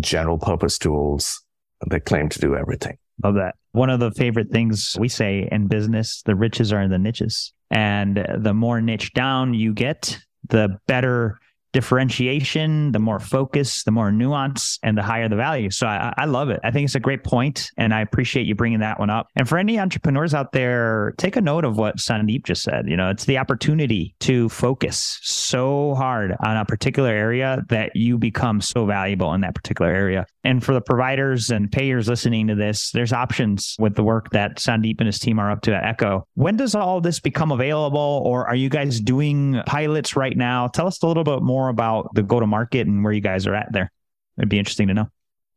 general 0.00 0.38
purpose 0.38 0.78
tools 0.78 1.42
that 1.86 2.04
claim 2.04 2.28
to 2.28 2.38
do 2.38 2.56
everything. 2.56 2.98
Love 3.22 3.34
that. 3.34 3.54
One 3.78 3.90
of 3.90 4.00
the 4.00 4.10
favorite 4.10 4.50
things 4.50 4.96
we 4.98 5.08
say 5.08 5.48
in 5.52 5.68
business, 5.68 6.22
the 6.26 6.34
riches 6.34 6.72
are 6.72 6.82
in 6.82 6.90
the 6.90 6.98
niches. 6.98 7.52
And 7.70 8.26
the 8.36 8.52
more 8.52 8.80
niche 8.80 9.12
down 9.12 9.54
you 9.54 9.72
get, 9.72 10.18
the 10.48 10.80
better 10.88 11.38
differentiation, 11.72 12.90
the 12.90 12.98
more 12.98 13.20
focus, 13.20 13.84
the 13.84 13.92
more 13.92 14.10
nuance, 14.10 14.80
and 14.82 14.98
the 14.98 15.02
higher 15.02 15.28
the 15.28 15.36
value. 15.36 15.70
So 15.70 15.86
I, 15.86 16.12
I, 16.16 16.24
love 16.24 16.48
it. 16.50 16.58
I 16.64 16.72
think 16.72 16.86
it's 16.86 16.96
a 16.96 17.00
great 17.00 17.22
point, 17.22 17.70
and 17.76 17.94
I 17.94 18.00
appreciate 18.00 18.46
you 18.46 18.56
bringing 18.56 18.80
that 18.80 18.98
one 18.98 19.10
up. 19.10 19.28
And 19.36 19.48
for 19.48 19.58
any 19.58 19.78
entrepreneurs 19.78 20.34
out 20.34 20.50
there, 20.50 21.14
take 21.18 21.36
a 21.36 21.40
note 21.40 21.64
of 21.64 21.76
what 21.76 21.98
Sandeep 21.98 22.44
just 22.44 22.62
said. 22.62 22.88
You 22.88 22.96
know, 22.96 23.10
it's 23.10 23.26
the 23.26 23.38
opportunity 23.38 24.16
to 24.20 24.48
focus 24.48 25.20
so 25.22 25.94
hard 25.94 26.34
on 26.42 26.56
a 26.56 26.64
particular 26.64 27.10
area 27.10 27.62
that 27.68 27.94
you 27.94 28.18
become 28.18 28.60
so 28.60 28.86
valuable 28.86 29.32
in 29.34 29.42
that 29.42 29.54
particular 29.54 29.92
area. 29.92 30.26
And 30.44 30.64
for 30.64 30.72
the 30.72 30.80
providers 30.80 31.50
and 31.50 31.70
payers 31.70 32.08
listening 32.08 32.46
to 32.46 32.54
this, 32.54 32.92
there's 32.92 33.12
options 33.12 33.74
with 33.78 33.96
the 33.96 34.04
work 34.04 34.30
that 34.30 34.58
Sandeep 34.58 34.96
and 34.98 35.06
his 35.06 35.18
team 35.18 35.38
are 35.38 35.50
up 35.50 35.62
to 35.62 35.74
at 35.74 35.98
Exo. 35.98 36.22
When 36.34 36.56
does 36.56 36.74
all 36.74 37.00
this 37.00 37.18
become 37.18 37.50
available, 37.50 38.22
or 38.24 38.46
are 38.46 38.54
you 38.54 38.68
guys 38.68 39.00
doing 39.00 39.60
pilots 39.66 40.14
right 40.16 40.36
now? 40.36 40.68
Tell 40.68 40.86
us 40.86 41.02
a 41.02 41.06
little 41.06 41.24
bit 41.24 41.42
more 41.42 41.68
about 41.68 42.14
the 42.14 42.22
go 42.22 42.38
to 42.38 42.46
market 42.46 42.86
and 42.86 43.02
where 43.02 43.12
you 43.12 43.20
guys 43.20 43.46
are 43.46 43.54
at 43.54 43.72
there. 43.72 43.90
It'd 44.38 44.48
be 44.48 44.58
interesting 44.58 44.88
to 44.88 44.94
know. 44.94 45.08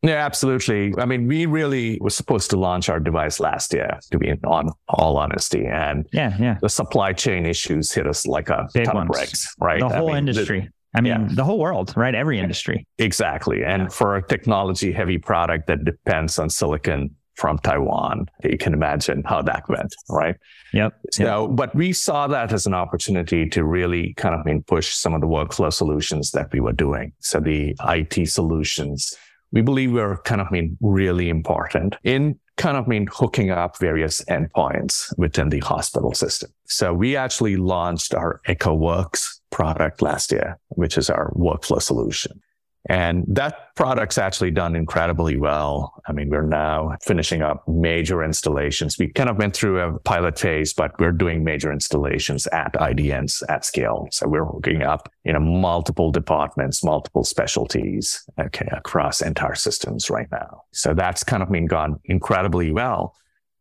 Yeah, 0.03 0.25
absolutely. 0.25 0.95
I 0.97 1.05
mean, 1.05 1.27
we 1.27 1.45
really 1.45 1.99
were 2.01 2.09
supposed 2.09 2.49
to 2.49 2.57
launch 2.57 2.89
our 2.89 2.99
device 2.99 3.39
last 3.39 3.71
year, 3.71 3.99
to 4.09 4.17
be 4.17 4.33
on 4.45 4.71
all 4.89 5.17
honesty. 5.17 5.67
And 5.67 6.07
yeah, 6.11 6.35
yeah. 6.39 6.57
the 6.59 6.69
supply 6.69 7.13
chain 7.13 7.45
issues 7.45 7.91
hit 7.91 8.07
us 8.07 8.25
like 8.25 8.49
a 8.49 8.67
Big 8.73 8.85
ton 8.85 8.95
ones. 8.95 9.09
of 9.09 9.13
bricks, 9.13 9.55
right? 9.59 9.79
The 9.79 9.89
whole 9.89 10.09
I 10.09 10.13
mean, 10.13 10.29
industry. 10.29 10.61
The, 10.61 10.69
I 10.93 11.01
mean, 11.01 11.11
yeah. 11.11 11.27
the 11.31 11.43
whole 11.43 11.59
world, 11.59 11.93
right? 11.95 12.13
Every 12.13 12.39
industry. 12.39 12.85
Exactly. 12.97 13.63
And 13.63 13.91
for 13.93 14.17
a 14.17 14.27
technology 14.27 14.91
heavy 14.91 15.17
product 15.17 15.67
that 15.67 15.85
depends 15.85 16.37
on 16.37 16.49
silicon 16.49 17.15
from 17.35 17.57
Taiwan, 17.59 18.27
you 18.43 18.57
can 18.57 18.73
imagine 18.73 19.23
how 19.25 19.41
that 19.41 19.67
went, 19.69 19.93
right? 20.09 20.35
Yep. 20.73 20.93
So, 21.11 21.47
yep. 21.47 21.55
but 21.55 21.73
we 21.73 21.93
saw 21.93 22.27
that 22.27 22.51
as 22.51 22.65
an 22.65 22.73
opportunity 22.73 23.47
to 23.49 23.63
really 23.63 24.13
kind 24.15 24.35
of 24.35 24.41
I 24.41 24.43
mean, 24.43 24.63
push 24.63 24.93
some 24.93 25.13
of 25.13 25.21
the 25.21 25.27
workflow 25.27 25.71
solutions 25.71 26.31
that 26.31 26.51
we 26.51 26.59
were 26.59 26.73
doing. 26.73 27.13
So 27.19 27.39
the 27.39 27.75
IT 27.87 28.29
solutions, 28.29 29.15
we 29.51 29.61
believe 29.61 29.93
were 29.93 30.17
kind 30.17 30.41
of 30.41 30.47
I 30.47 30.51
mean 30.51 30.77
really 30.81 31.29
important 31.29 31.95
in 32.03 32.37
kind 32.57 32.77
of 32.77 32.87
mean 32.87 33.07
hooking 33.11 33.49
up 33.49 33.79
various 33.79 34.23
endpoints 34.25 35.17
within 35.17 35.49
the 35.49 35.59
hospital 35.59 36.13
system. 36.13 36.51
So 36.65 36.93
we 36.93 37.15
actually 37.15 37.55
launched 37.55 38.13
our 38.13 38.41
ExoWorks 38.47 39.40
product 39.51 40.01
last 40.01 40.31
year, 40.31 40.59
which 40.69 40.97
is 40.97 41.09
our 41.09 41.31
workflow 41.33 41.81
solution. 41.81 42.41
And 42.89 43.25
that 43.27 43.75
product's 43.75 44.17
actually 44.17 44.51
done 44.51 44.75
incredibly 44.75 45.37
well. 45.37 45.93
I 46.07 46.13
mean, 46.13 46.29
we're 46.29 46.41
now 46.41 46.97
finishing 47.03 47.43
up 47.43 47.67
major 47.67 48.23
installations. 48.23 48.97
We 48.97 49.09
kind 49.09 49.29
of 49.29 49.37
went 49.37 49.55
through 49.55 49.79
a 49.79 49.99
pilot 49.99 50.39
phase, 50.39 50.73
but 50.73 50.99
we're 50.99 51.11
doing 51.11 51.43
major 51.43 51.71
installations 51.71 52.47
at 52.47 52.73
IDNs 52.73 53.43
at 53.49 53.65
scale. 53.65 54.07
So 54.11 54.27
we're 54.27 54.45
hooking 54.45 54.81
up, 54.81 55.11
you 55.23 55.33
know, 55.33 55.39
multiple 55.39 56.11
departments, 56.11 56.83
multiple 56.83 57.23
specialties, 57.23 58.27
okay, 58.39 58.67
across 58.71 59.21
entire 59.21 59.55
systems 59.55 60.09
right 60.09 60.27
now. 60.31 60.63
So 60.71 60.95
that's 60.95 61.23
kind 61.23 61.43
of 61.43 61.51
been 61.51 61.67
gone 61.67 61.99
incredibly 62.05 62.71
well. 62.71 63.15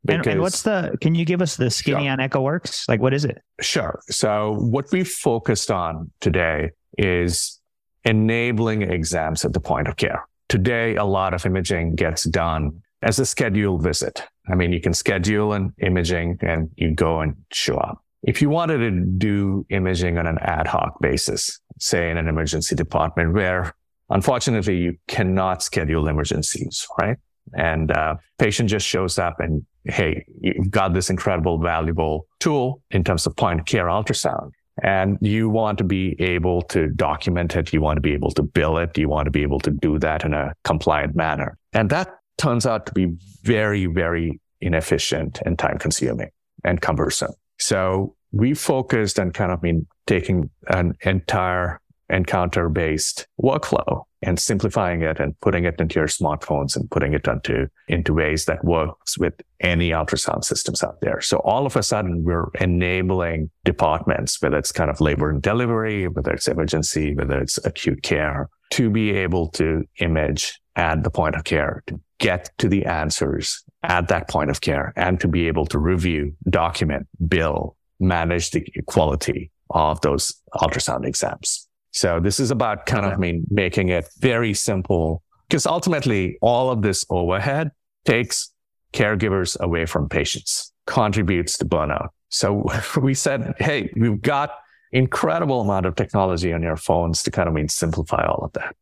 And, 0.09 0.26
and, 0.26 0.40
what's 0.40 0.62
the, 0.62 0.97
can 1.00 1.14
you 1.14 1.25
give 1.25 1.42
us 1.42 1.57
the 1.57 1.71
skinny 1.71 2.04
sure. 2.04 2.12
on 2.12 2.19
ExoWorks? 2.19 2.88
Like, 2.88 3.00
what 3.00 3.12
is 3.12 3.25
it? 3.25 3.42
Sure. 3.61 4.00
So 4.09 4.57
what 4.59 4.87
we 4.92 5.04
focused 5.04 5.71
on 5.71 6.11
today 6.21 6.71
is 6.97 7.61
enabling 8.04 8.83
exams 8.83 9.45
at 9.45 9.52
the 9.52 9.61
point 9.61 9.88
of 9.88 9.97
care. 9.97 10.26
Today, 10.49 10.97
a 10.97 11.04
lot 11.04 11.35
of 11.35 11.45
imaging 11.45 11.97
gets 11.97 12.25
done 12.25 12.83
as 13.02 13.19
a 13.19 13.26
scheduled 13.26 13.83
visit. 13.83 14.25
I 14.50 14.54
mean, 14.54 14.73
you 14.73 14.80
can 14.80 14.95
schedule 14.95 15.52
an 15.52 15.73
imaging 15.80 16.38
and 16.40 16.71
you 16.76 16.95
go 16.95 17.21
and 17.21 17.37
show 17.52 17.76
up. 17.76 18.02
If 18.23 18.42
you 18.42 18.50
wanted 18.50 18.78
to 18.78 18.90
do 18.90 19.64
imaging 19.71 20.19
on 20.19 20.26
an 20.26 20.38
ad 20.38 20.66
hoc 20.66 21.00
basis, 21.00 21.59
say 21.78 22.11
in 22.11 22.16
an 22.16 22.28
emergency 22.28 22.75
department 22.75 23.33
where 23.33 23.75
unfortunately 24.11 24.76
you 24.76 24.97
cannot 25.09 25.62
schedule 25.62 26.09
emergencies, 26.09 26.87
right? 27.00 27.16
And 27.54 27.90
uh, 27.90 28.16
patient 28.38 28.69
just 28.69 28.87
shows 28.87 29.19
up 29.19 29.40
and 29.40 29.64
hey, 29.85 30.25
you've 30.40 30.71
got 30.71 30.95
this 30.95 31.11
incredible, 31.11 31.59
valuable 31.59 32.26
tool 32.38 32.83
in 32.90 33.02
terms 33.04 33.26
of 33.26 33.37
point 33.37 33.61
of 33.61 33.66
care 33.66 33.87
ultrasound. 33.87 34.50
And 34.83 35.19
you 35.21 35.49
want 35.50 35.78
to 35.78 35.85
be 35.85 36.16
able 36.21 36.62
to 36.62 36.88
document 36.88 37.57
it. 37.57 37.73
You 37.73 37.80
want 37.80 37.97
to 37.97 38.00
be 38.00 38.12
able 38.12 38.30
to 38.33 38.42
bill 38.42 38.78
it. 38.78 38.97
You 38.97 39.09
want 39.09 39.26
to 39.26 39.30
be 39.30 39.42
able 39.42 39.61
to 39.61 39.71
do 39.71 39.99
that 39.99 40.25
in 40.25 40.33
a 40.33 40.54
compliant 40.64 41.14
manner. 41.14 41.59
And 41.73 41.90
that 41.90 42.09
turns 42.38 42.66
out 42.66 42.87
to 42.87 42.92
be 42.92 43.09
very, 43.42 43.87
very 43.87 44.40
inefficient 44.61 45.40
and 45.45 45.59
time 45.59 45.78
consuming 45.78 46.30
and 46.64 46.80
cumbersome. 46.80 47.33
So 47.59 48.16
we 48.33 48.54
focused 48.54 49.19
on 49.19 49.33
kind 49.33 49.52
of 49.52 49.62
mean 49.62 49.87
taking 50.07 50.50
an 50.69 50.95
entire 51.02 51.80
encounter 52.09 52.69
based 52.69 53.26
workflow 53.42 54.04
and 54.23 54.39
simplifying 54.39 55.03
it 55.03 55.19
and 55.19 55.39
putting 55.41 55.65
it 55.65 55.81
into 55.81 55.99
your 55.99 56.09
smartphones 56.09 56.77
and 56.77 56.91
putting 56.91 57.15
it 57.15 57.27
into, 57.27 57.69
into 57.89 58.12
ways 58.12 58.45
that 58.45 58.65
works 58.65 59.19
with 59.19 59.35
any 59.61 59.91
ultrasound 59.91 60.45
systems 60.45 60.83
out 60.83 61.00
there. 61.00 61.21
So 61.21 61.39
all 61.39 61.67
of 61.67 61.77
a 61.77 61.83
sudden 61.83 62.25
we're 62.25 62.49
enabling 62.61 63.50
departments, 63.65 64.41
whether 64.43 64.59
it's 64.59 64.73
kind 64.73 64.91
of 64.91 65.00
labor 65.00 65.31
and 65.31 65.41
delivery, 65.41 66.07
whether 66.09 66.33
it's 66.33 66.49
emergency, 66.49 67.15
whether 67.15 67.39
it's 67.39 67.59
acute 67.65 68.03
care, 68.03 68.49
to 68.71 68.91
be 68.91 69.11
able 69.11 69.49
to 69.49 69.85
image 69.99 70.61
at 70.77 71.03
the 71.03 71.11
point 71.11 71.35
of 71.35 71.45
care, 71.45 71.83
to 71.87 72.00
get 72.19 72.50
to 72.59 72.69
the 72.69 72.85
answers 72.85 73.65
at 73.83 74.09
that 74.09 74.29
point 74.29 74.50
of 74.50 74.61
care 74.61 74.93
and 74.97 75.19
to 75.21 75.29
be 75.29 75.49
able 75.49 75.67
to 75.67 75.79
review, 75.79 76.35
document, 76.49 77.09
bill, 77.29 77.77
manage 77.99 78.50
the 78.50 78.65
quality 78.87 79.50
of 79.71 80.00
those 80.03 80.35
ultrasound 80.55 81.07
exams. 81.07 81.69
So 81.92 82.20
this 82.20 82.38
is 82.38 82.50
about 82.50 82.87
kind 82.87 83.04
of, 83.04 83.12
I 83.12 83.16
mean, 83.16 83.44
making 83.50 83.88
it 83.88 84.09
very 84.18 84.54
simple 84.54 85.23
because 85.49 85.66
ultimately 85.66 86.38
all 86.40 86.70
of 86.70 86.82
this 86.82 87.04
overhead 87.11 87.73
takes 88.04 88.52
caregivers 88.92 89.59
away 89.61 89.87
from 89.87 90.09
patients, 90.09 90.73
contributes 90.87 91.59
to 91.59 91.64
burnout. 91.64 92.09
So 92.28 92.64
we 93.00 93.14
said, 93.14 93.54
Hey, 93.59 93.92
we've 93.97 94.20
got 94.20 94.52
incredible 94.92 95.61
amount 95.61 95.87
of 95.87 95.97
technology 95.97 96.52
on 96.52 96.62
your 96.62 96.76
phones 96.76 97.23
to 97.25 97.30
kind 97.30 97.49
of 97.49 97.54
mean 97.54 97.68
simplify 97.68 98.25
all 98.26 98.44
of 98.44 98.52
that. 98.54 98.75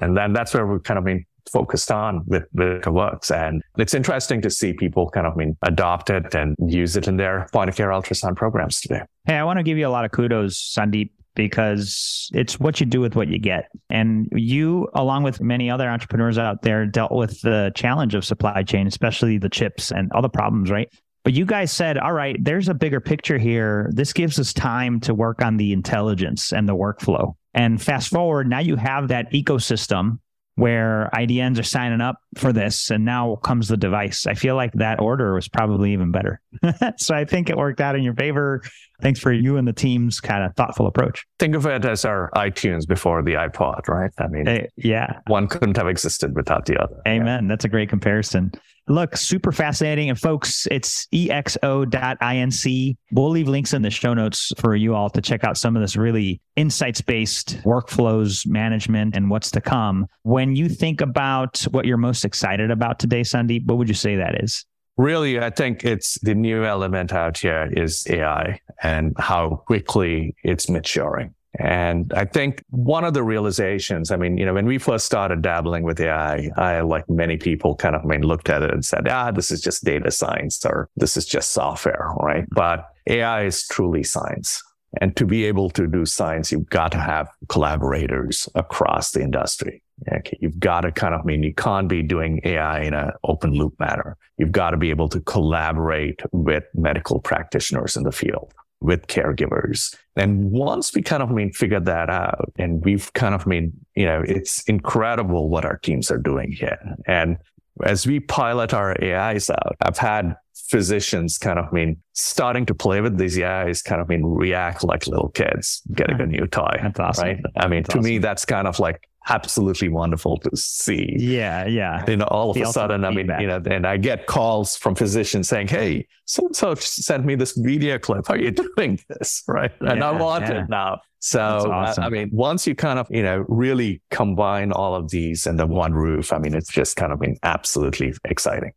And 0.00 0.16
then 0.16 0.32
that's 0.32 0.52
where 0.52 0.66
we 0.66 0.78
kind 0.80 0.98
of 0.98 1.04
mean 1.04 1.24
focused 1.50 1.90
on 1.90 2.22
with, 2.26 2.44
with 2.54 2.86
works. 2.86 3.30
And 3.30 3.62
it's 3.78 3.94
interesting 3.94 4.40
to 4.42 4.50
see 4.50 4.72
people 4.72 5.10
kind 5.10 5.26
of 5.26 5.34
I 5.34 5.36
mean 5.36 5.56
adopt 5.62 6.10
it 6.10 6.34
and 6.34 6.56
use 6.66 6.96
it 6.96 7.06
in 7.06 7.16
their 7.16 7.48
point 7.52 7.68
of 7.68 7.76
care 7.76 7.88
ultrasound 7.88 8.36
programs 8.36 8.80
today. 8.80 9.02
Hey, 9.26 9.36
I 9.36 9.44
want 9.44 9.58
to 9.58 9.62
give 9.62 9.78
you 9.78 9.86
a 9.86 9.90
lot 9.90 10.04
of 10.04 10.10
kudos, 10.10 10.74
Sandeep, 10.74 11.10
because 11.34 12.30
it's 12.32 12.60
what 12.60 12.80
you 12.80 12.86
do 12.86 13.00
with 13.00 13.16
what 13.16 13.28
you 13.28 13.38
get. 13.38 13.70
And 13.90 14.28
you, 14.32 14.88
along 14.94 15.24
with 15.24 15.40
many 15.40 15.70
other 15.70 15.88
entrepreneurs 15.88 16.38
out 16.38 16.62
there, 16.62 16.86
dealt 16.86 17.12
with 17.12 17.40
the 17.42 17.72
challenge 17.74 18.14
of 18.14 18.24
supply 18.24 18.62
chain, 18.62 18.86
especially 18.86 19.38
the 19.38 19.48
chips 19.48 19.90
and 19.90 20.10
the 20.20 20.28
problems, 20.28 20.70
right? 20.70 20.88
But 21.24 21.32
you 21.32 21.46
guys 21.46 21.72
said, 21.72 21.96
all 21.96 22.12
right, 22.12 22.36
there's 22.38 22.68
a 22.68 22.74
bigger 22.74 23.00
picture 23.00 23.38
here. 23.38 23.90
This 23.94 24.12
gives 24.12 24.38
us 24.38 24.52
time 24.52 25.00
to 25.00 25.14
work 25.14 25.42
on 25.42 25.56
the 25.56 25.72
intelligence 25.72 26.52
and 26.52 26.68
the 26.68 26.76
workflow. 26.76 27.34
And 27.54 27.80
fast 27.80 28.10
forward, 28.10 28.48
now 28.48 28.58
you 28.58 28.76
have 28.76 29.08
that 29.08 29.32
ecosystem 29.32 30.18
where 30.56 31.10
IDNs 31.14 31.58
are 31.58 31.64
signing 31.64 32.00
up 32.00 32.16
for 32.36 32.52
this, 32.52 32.90
and 32.90 33.04
now 33.04 33.36
comes 33.36 33.68
the 33.68 33.76
device. 33.76 34.26
I 34.26 34.34
feel 34.34 34.54
like 34.54 34.72
that 34.74 35.00
order 35.00 35.34
was 35.34 35.48
probably 35.48 35.92
even 35.92 36.12
better. 36.12 36.40
so 36.96 37.14
I 37.14 37.24
think 37.24 37.50
it 37.50 37.56
worked 37.56 37.80
out 37.80 37.96
in 37.96 38.02
your 38.02 38.14
favor. 38.14 38.62
Thanks 39.02 39.18
for 39.18 39.32
you 39.32 39.56
and 39.56 39.66
the 39.66 39.72
team's 39.72 40.20
kind 40.20 40.44
of 40.44 40.54
thoughtful 40.54 40.86
approach. 40.86 41.26
Think 41.38 41.56
of 41.56 41.66
it 41.66 41.84
as 41.84 42.04
our 42.04 42.30
iTunes 42.36 42.86
before 42.86 43.22
the 43.22 43.32
iPod, 43.32 43.88
right? 43.88 44.12
I 44.18 44.28
mean, 44.28 44.46
hey, 44.46 44.68
yeah, 44.76 45.18
one 45.26 45.48
couldn't 45.48 45.76
have 45.76 45.88
existed 45.88 46.36
without 46.36 46.66
the 46.66 46.80
other. 46.80 46.96
Amen. 47.06 47.44
Yeah. 47.44 47.48
That's 47.48 47.64
a 47.64 47.68
great 47.68 47.88
comparison. 47.88 48.52
Look, 48.86 49.16
super 49.16 49.50
fascinating. 49.50 50.10
And 50.10 50.18
folks, 50.20 50.68
it's 50.70 51.06
exo.inc. 51.06 52.96
We'll 53.12 53.30
leave 53.30 53.48
links 53.48 53.72
in 53.72 53.80
the 53.80 53.90
show 53.90 54.12
notes 54.12 54.52
for 54.58 54.76
you 54.76 54.94
all 54.94 55.08
to 55.10 55.22
check 55.22 55.42
out 55.42 55.56
some 55.56 55.74
of 55.74 55.80
this 55.80 55.96
really 55.96 56.42
insights 56.56 57.00
based 57.00 57.62
workflows 57.64 58.46
management 58.46 59.16
and 59.16 59.30
what's 59.30 59.50
to 59.52 59.60
come. 59.62 60.06
When 60.22 60.54
you 60.54 60.68
think 60.68 61.00
about 61.00 61.62
what 61.70 61.86
you're 61.86 61.96
most 61.96 62.26
excited 62.26 62.70
about 62.70 62.98
today, 62.98 63.22
Sandeep, 63.22 63.66
what 63.66 63.78
would 63.78 63.88
you 63.88 63.94
say 63.94 64.16
that 64.16 64.42
is? 64.42 64.66
Really, 64.96 65.40
I 65.40 65.50
think 65.50 65.84
it's 65.84 66.18
the 66.20 66.34
new 66.34 66.64
element 66.64 67.12
out 67.12 67.38
here 67.38 67.68
is 67.72 68.06
AI 68.08 68.60
and 68.82 69.14
how 69.18 69.62
quickly 69.66 70.36
it's 70.44 70.68
maturing. 70.68 71.34
And 71.60 72.12
I 72.14 72.24
think 72.24 72.64
one 72.70 73.04
of 73.04 73.14
the 73.14 73.22
realizations, 73.22 74.10
I 74.10 74.16
mean, 74.16 74.36
you 74.36 74.44
know, 74.44 74.54
when 74.54 74.66
we 74.66 74.78
first 74.78 75.06
started 75.06 75.40
dabbling 75.40 75.84
with 75.84 76.00
AI, 76.00 76.50
I, 76.56 76.80
like 76.80 77.08
many 77.08 77.36
people, 77.36 77.76
kind 77.76 77.94
of, 77.94 78.02
I 78.02 78.06
mean, 78.06 78.22
looked 78.22 78.50
at 78.50 78.62
it 78.62 78.72
and 78.72 78.84
said, 78.84 79.06
ah, 79.08 79.30
this 79.30 79.50
is 79.50 79.60
just 79.60 79.84
data 79.84 80.10
science 80.10 80.64
or 80.64 80.88
this 80.96 81.16
is 81.16 81.26
just 81.26 81.52
software, 81.52 82.12
right? 82.20 82.44
But 82.50 82.88
AI 83.06 83.44
is 83.44 83.66
truly 83.68 84.02
science. 84.02 84.62
And 85.00 85.16
to 85.16 85.26
be 85.26 85.44
able 85.44 85.70
to 85.70 85.86
do 85.86 86.06
science, 86.06 86.52
you've 86.52 86.68
got 86.70 86.92
to 86.92 86.98
have 86.98 87.28
collaborators 87.48 88.48
across 88.54 89.12
the 89.12 89.22
industry. 89.22 89.82
Okay. 90.12 90.36
You've 90.40 90.58
got 90.58 90.82
to 90.82 90.92
kind 90.92 91.14
of 91.14 91.20
I 91.20 91.24
mean 91.24 91.42
you 91.42 91.54
can't 91.54 91.88
be 91.88 92.02
doing 92.02 92.40
AI 92.44 92.82
in 92.82 92.94
an 92.94 93.12
open 93.22 93.54
loop 93.54 93.78
manner. 93.78 94.16
You've 94.38 94.52
got 94.52 94.70
to 94.70 94.76
be 94.76 94.90
able 94.90 95.08
to 95.10 95.20
collaborate 95.20 96.20
with 96.32 96.64
medical 96.74 97.20
practitioners 97.20 97.96
in 97.96 98.02
the 98.02 98.12
field, 98.12 98.52
with 98.80 99.06
caregivers. 99.06 99.96
And 100.16 100.50
once 100.50 100.94
we 100.94 101.02
kind 101.02 101.22
of 101.22 101.30
I 101.30 101.32
mean 101.32 101.52
figured 101.52 101.86
that 101.86 102.10
out 102.10 102.52
and 102.58 102.84
we've 102.84 103.12
kind 103.14 103.34
of 103.34 103.46
I 103.46 103.50
mean, 103.50 103.72
you 103.94 104.06
know, 104.06 104.22
it's 104.26 104.62
incredible 104.64 105.48
what 105.48 105.64
our 105.64 105.78
teams 105.78 106.10
are 106.10 106.18
doing 106.18 106.52
here. 106.52 106.78
And 107.06 107.38
as 107.84 108.06
we 108.06 108.20
pilot 108.20 108.72
our 108.72 108.94
AIs 109.02 109.50
out, 109.50 109.76
I've 109.80 109.98
had 109.98 110.36
physicians 110.54 111.36
kind 111.38 111.58
of 111.58 111.66
I 111.66 111.70
mean 111.72 111.96
starting 112.12 112.64
to 112.66 112.74
play 112.74 113.00
with 113.00 113.18
these 113.18 113.38
AIs 113.38 113.82
kind 113.82 114.00
of 114.00 114.08
I 114.10 114.16
mean 114.16 114.24
react 114.24 114.84
like 114.84 115.06
little 115.06 115.30
kids 115.30 115.82
getting 115.92 116.20
a 116.20 116.26
new 116.26 116.46
toy. 116.46 116.78
That's 116.80 117.00
awesome. 117.00 117.24
Right. 117.28 117.40
I 117.56 117.68
mean, 117.68 117.82
that's 117.82 117.94
to 117.94 117.98
awesome. 117.98 118.10
me, 118.10 118.18
that's 118.18 118.44
kind 118.44 118.68
of 118.68 118.78
like 118.78 119.08
absolutely 119.28 119.88
wonderful 119.88 120.38
to 120.38 120.56
see. 120.56 121.16
Yeah, 121.18 121.66
yeah. 121.66 122.04
You 122.08 122.16
know, 122.16 122.26
all 122.26 122.50
of 122.50 122.54
the 122.54 122.62
a 122.62 122.66
sudden, 122.66 123.04
I 123.04 123.10
mean, 123.10 123.30
you 123.40 123.46
know, 123.46 123.62
and 123.70 123.86
I 123.86 123.96
get 123.96 124.26
calls 124.26 124.76
from 124.76 124.94
physicians 124.94 125.48
saying, 125.48 125.68
"Hey, 125.68 126.06
so 126.24 126.46
and 126.46 126.56
so 126.56 126.74
sent 126.74 127.24
me 127.24 127.34
this 127.34 127.52
video 127.56 127.98
clip. 127.98 128.26
How 128.28 128.34
are 128.34 128.38
you 128.38 128.50
doing 128.76 128.98
this?" 129.08 129.42
Right, 129.48 129.72
and 129.80 129.98
yeah, 129.98 130.08
I 130.08 130.12
want 130.12 130.44
yeah. 130.44 130.62
it 130.64 130.68
now. 130.68 131.00
So, 131.20 131.40
uh, 131.40 131.68
awesome. 131.68 132.04
I, 132.04 132.06
I, 132.08 132.10
mean, 132.10 132.28
once 132.32 132.66
you 132.66 132.74
kind 132.74 132.98
of, 132.98 133.06
you 133.08 133.22
know, 133.22 133.46
really 133.48 134.02
combine 134.10 134.72
all 134.72 134.94
of 134.94 135.10
these 135.10 135.46
under 135.46 135.66
one 135.66 135.94
roof, 135.94 136.34
I 136.34 136.38
mean, 136.38 136.54
it's 136.54 136.70
just 136.70 136.96
kind 136.96 137.14
of 137.14 137.18
been 137.18 137.38
absolutely 137.42 138.12
exciting. 138.26 138.72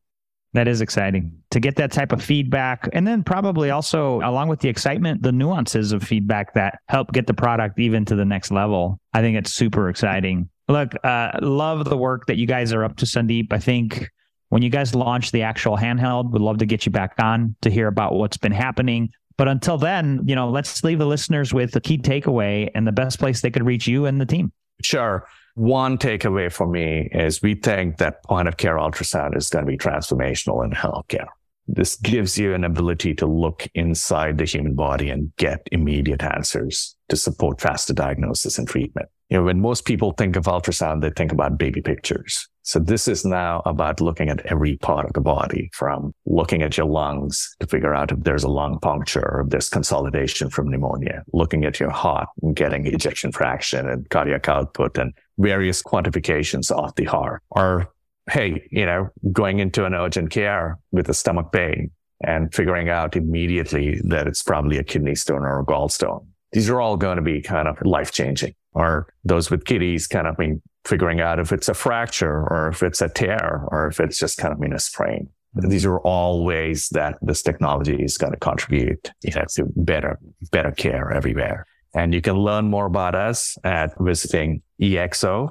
That 0.57 0.67
is 0.67 0.81
exciting 0.81 1.37
to 1.51 1.59
get 1.59 1.75
that 1.75 1.91
type 1.91 2.11
of 2.11 2.19
feedback. 2.19 2.89
And 2.91 3.05
then 3.05 3.23
probably 3.23 3.69
also, 3.69 4.21
along 4.21 4.47
with 4.47 4.59
the 4.59 4.69
excitement, 4.69 5.21
the 5.21 5.31
nuances 5.31 5.91
of 5.91 6.01
feedback 6.01 6.55
that 6.55 6.79
help 6.87 7.11
get 7.11 7.27
the 7.27 7.33
product 7.35 7.79
even 7.79 8.05
to 8.05 8.15
the 8.15 8.25
next 8.25 8.49
level. 8.49 8.99
I 9.13 9.21
think 9.21 9.37
it's 9.37 9.53
super 9.53 9.87
exciting. 9.87 10.49
Look, 10.67 10.93
uh, 11.03 11.33
love 11.43 11.85
the 11.85 11.95
work 11.95 12.25
that 12.25 12.37
you 12.37 12.47
guys 12.47 12.73
are 12.73 12.83
up 12.83 12.97
to, 12.97 13.05
Sandeep. 13.05 13.53
I 13.53 13.59
think 13.59 14.09
when 14.49 14.63
you 14.63 14.71
guys 14.71 14.95
launch 14.95 15.31
the 15.31 15.43
actual 15.43 15.77
handheld, 15.77 16.31
would 16.31 16.41
love 16.41 16.57
to 16.57 16.65
get 16.65 16.87
you 16.87 16.91
back 16.91 17.13
on 17.19 17.55
to 17.61 17.69
hear 17.69 17.85
about 17.85 18.15
what's 18.15 18.37
been 18.37 18.51
happening. 18.51 19.11
But 19.37 19.47
until 19.47 19.77
then, 19.77 20.21
you 20.25 20.33
know, 20.33 20.49
let's 20.49 20.83
leave 20.83 20.97
the 20.97 21.05
listeners 21.05 21.53
with 21.53 21.75
a 21.75 21.81
key 21.81 21.99
takeaway 21.99 22.71
and 22.73 22.87
the 22.87 22.91
best 22.91 23.19
place 23.19 23.41
they 23.41 23.51
could 23.51 23.63
reach 23.63 23.85
you 23.85 24.07
and 24.07 24.19
the 24.19 24.25
team. 24.25 24.51
Sure. 24.81 25.23
One 25.57 25.97
takeaway 25.97 26.53
for 26.53 26.67
me 26.67 27.09
is 27.11 27.41
we 27.41 27.55
think 27.55 27.97
that 27.97 28.23
point 28.25 28.47
of 28.47 28.57
care 28.57 28.75
ultrasound 28.75 29.35
is 29.35 29.49
going 29.49 29.65
to 29.65 29.71
be 29.71 29.75
transformational 29.75 30.63
in 30.63 30.69
healthcare. 30.69 31.25
This 31.67 31.95
gives 31.95 32.37
you 32.37 32.53
an 32.53 32.63
ability 32.63 33.15
to 33.15 33.25
look 33.25 33.67
inside 33.73 34.37
the 34.37 34.45
human 34.45 34.75
body 34.75 35.09
and 35.09 35.35
get 35.37 35.67
immediate 35.71 36.21
answers 36.21 36.95
to 37.09 37.15
support 37.15 37.59
faster 37.59 37.91
diagnosis 37.91 38.59
and 38.59 38.67
treatment. 38.67 39.09
You 39.29 39.37
know, 39.37 39.45
when 39.45 39.59
most 39.59 39.85
people 39.85 40.11
think 40.11 40.35
of 40.35 40.43
ultrasound, 40.43 41.01
they 41.01 41.09
think 41.09 41.31
about 41.31 41.57
baby 41.57 41.81
pictures. 41.81 42.47
So 42.61 42.77
this 42.77 43.07
is 43.07 43.25
now 43.25 43.63
about 43.65 43.99
looking 43.99 44.29
at 44.29 44.45
every 44.45 44.77
part 44.77 45.07
of 45.07 45.13
the 45.13 45.21
body 45.21 45.71
from 45.73 46.13
looking 46.27 46.61
at 46.61 46.77
your 46.77 46.85
lungs 46.85 47.55
to 47.61 47.65
figure 47.65 47.95
out 47.95 48.11
if 48.11 48.19
there's 48.19 48.43
a 48.43 48.49
lung 48.49 48.77
puncture 48.79 49.27
or 49.27 49.41
if 49.41 49.49
there's 49.49 49.69
consolidation 49.69 50.51
from 50.51 50.69
pneumonia, 50.69 51.23
looking 51.33 51.65
at 51.65 51.79
your 51.79 51.89
heart 51.89 52.27
and 52.43 52.55
getting 52.55 52.85
ejection 52.85 53.31
fraction 53.31 53.89
and 53.89 54.07
cardiac 54.11 54.47
output 54.47 54.97
and 54.99 55.13
various 55.37 55.83
quantifications 55.83 56.71
of 56.71 56.95
the 56.95 57.05
heart 57.05 57.41
or 57.51 57.89
hey, 58.29 58.67
you 58.71 58.85
know, 58.85 59.09
going 59.31 59.59
into 59.59 59.85
an 59.85 59.93
urgent 59.93 60.29
care 60.29 60.77
with 60.91 61.07
a 61.09 61.13
stomach 61.13 61.51
pain 61.51 61.91
and 62.21 62.53
figuring 62.53 62.89
out 62.89 63.15
immediately 63.15 64.01
that 64.03 64.27
it's 64.27 64.43
probably 64.43 64.77
a 64.77 64.83
kidney 64.83 65.15
stone 65.15 65.43
or 65.43 65.59
a 65.59 65.65
gallstone. 65.65 66.25
These 66.51 66.69
are 66.69 66.81
all 66.81 66.97
going 66.97 67.17
to 67.17 67.21
be 67.21 67.41
kind 67.41 67.67
of 67.67 67.81
life 67.85 68.11
changing. 68.11 68.53
Or 68.73 69.07
those 69.23 69.49
with 69.49 69.65
kidneys 69.65 70.07
kind 70.07 70.27
of 70.27 70.35
I 70.37 70.43
mean 70.43 70.61
figuring 70.85 71.19
out 71.19 71.39
if 71.39 71.51
it's 71.51 71.67
a 71.67 71.73
fracture 71.73 72.47
or 72.47 72.69
if 72.69 72.83
it's 72.83 73.01
a 73.01 73.09
tear 73.09 73.63
or 73.67 73.87
if 73.87 73.99
it's 73.99 74.19
just 74.19 74.37
kind 74.37 74.53
of 74.53 74.61
in 74.61 74.73
a 74.73 74.79
sprain. 74.79 75.29
Mm-hmm. 75.55 75.69
These 75.69 75.85
are 75.85 75.99
all 75.99 76.43
ways 76.45 76.89
that 76.89 77.17
this 77.21 77.41
technology 77.41 78.03
is 78.03 78.17
going 78.17 78.33
to 78.33 78.39
contribute 78.39 79.11
you 79.23 79.33
know, 79.33 79.45
to 79.55 79.65
better, 79.75 80.19
better 80.51 80.71
care 80.71 81.11
everywhere. 81.11 81.65
And 81.97 82.13
you 82.13 82.21
can 82.21 82.35
learn 82.35 82.65
more 82.65 82.85
about 82.85 83.15
us 83.15 83.57
at 83.63 83.97
visiting 83.99 84.61
exo.inc 84.79 85.49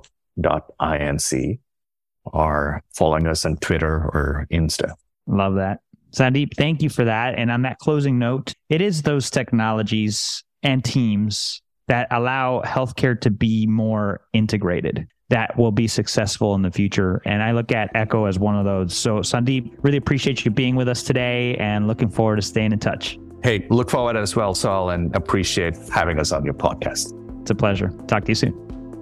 or 2.25 2.83
following 2.95 3.27
us 3.27 3.45
on 3.45 3.57
Twitter 3.57 3.95
or 3.97 4.47
Insta. 4.53 4.93
Love 5.27 5.57
that. 5.57 5.81
Sandeep, 6.13 6.55
thank 6.57 6.83
you 6.83 6.89
for 6.89 7.05
that. 7.05 7.35
And 7.37 7.51
on 7.51 7.63
that 7.63 7.79
closing 7.79 8.21
note, 8.21 8.55
it 8.69 8.81
is 8.81 9.03
those 9.03 9.29
technologies 9.29 10.45
and 10.63 10.85
teams 10.85 11.63
that 11.89 12.07
allow 12.13 12.63
healthcare 12.65 13.21
to 13.23 13.31
be 13.31 13.67
more 13.67 14.21
integrated 14.33 15.09
that 15.31 15.59
will 15.59 15.73
be 15.73 15.89
successful 15.89 16.55
in 16.55 16.63
the 16.63 16.71
future. 16.71 17.21
And 17.27 17.43
I 17.43 17.51
look 17.51 17.73
at 17.73 17.93
Exo 17.95 18.29
as 18.29 18.39
one 18.39 18.55
of 18.57 18.65
those. 18.65 18.97
So, 18.97 19.19
Sandeep, 19.19 19.77
really 19.83 19.97
appreciate 19.97 20.45
you 20.45 20.53
being 20.53 20.77
with 20.77 20.89
us 20.89 21.03
today 21.03 21.57
and 21.57 21.89
looking 21.89 22.09
forward 22.09 22.37
to 22.37 22.43
staying 22.43 22.73
in 22.73 22.79
touch. 22.79 23.19
Hey, 23.43 23.67
look 23.71 23.91
forward 23.91 24.17
as 24.17 24.35
well, 24.35 24.55
Saul, 24.55 24.91
and 24.91 25.15
appreciate 25.15 25.77
having 25.93 26.19
us 26.19 26.33
on 26.33 26.45
your 26.45 26.55
podcast. 26.55 27.13
It's 27.43 27.51
a 27.51 27.55
pleasure. 27.55 27.91
Talk 28.09 28.25
to 28.25 28.31
you 28.31 28.35
soon. 28.35 28.55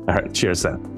All 0.09 0.15
right. 0.17 0.35
Cheers 0.35 0.63
then. 0.63 0.94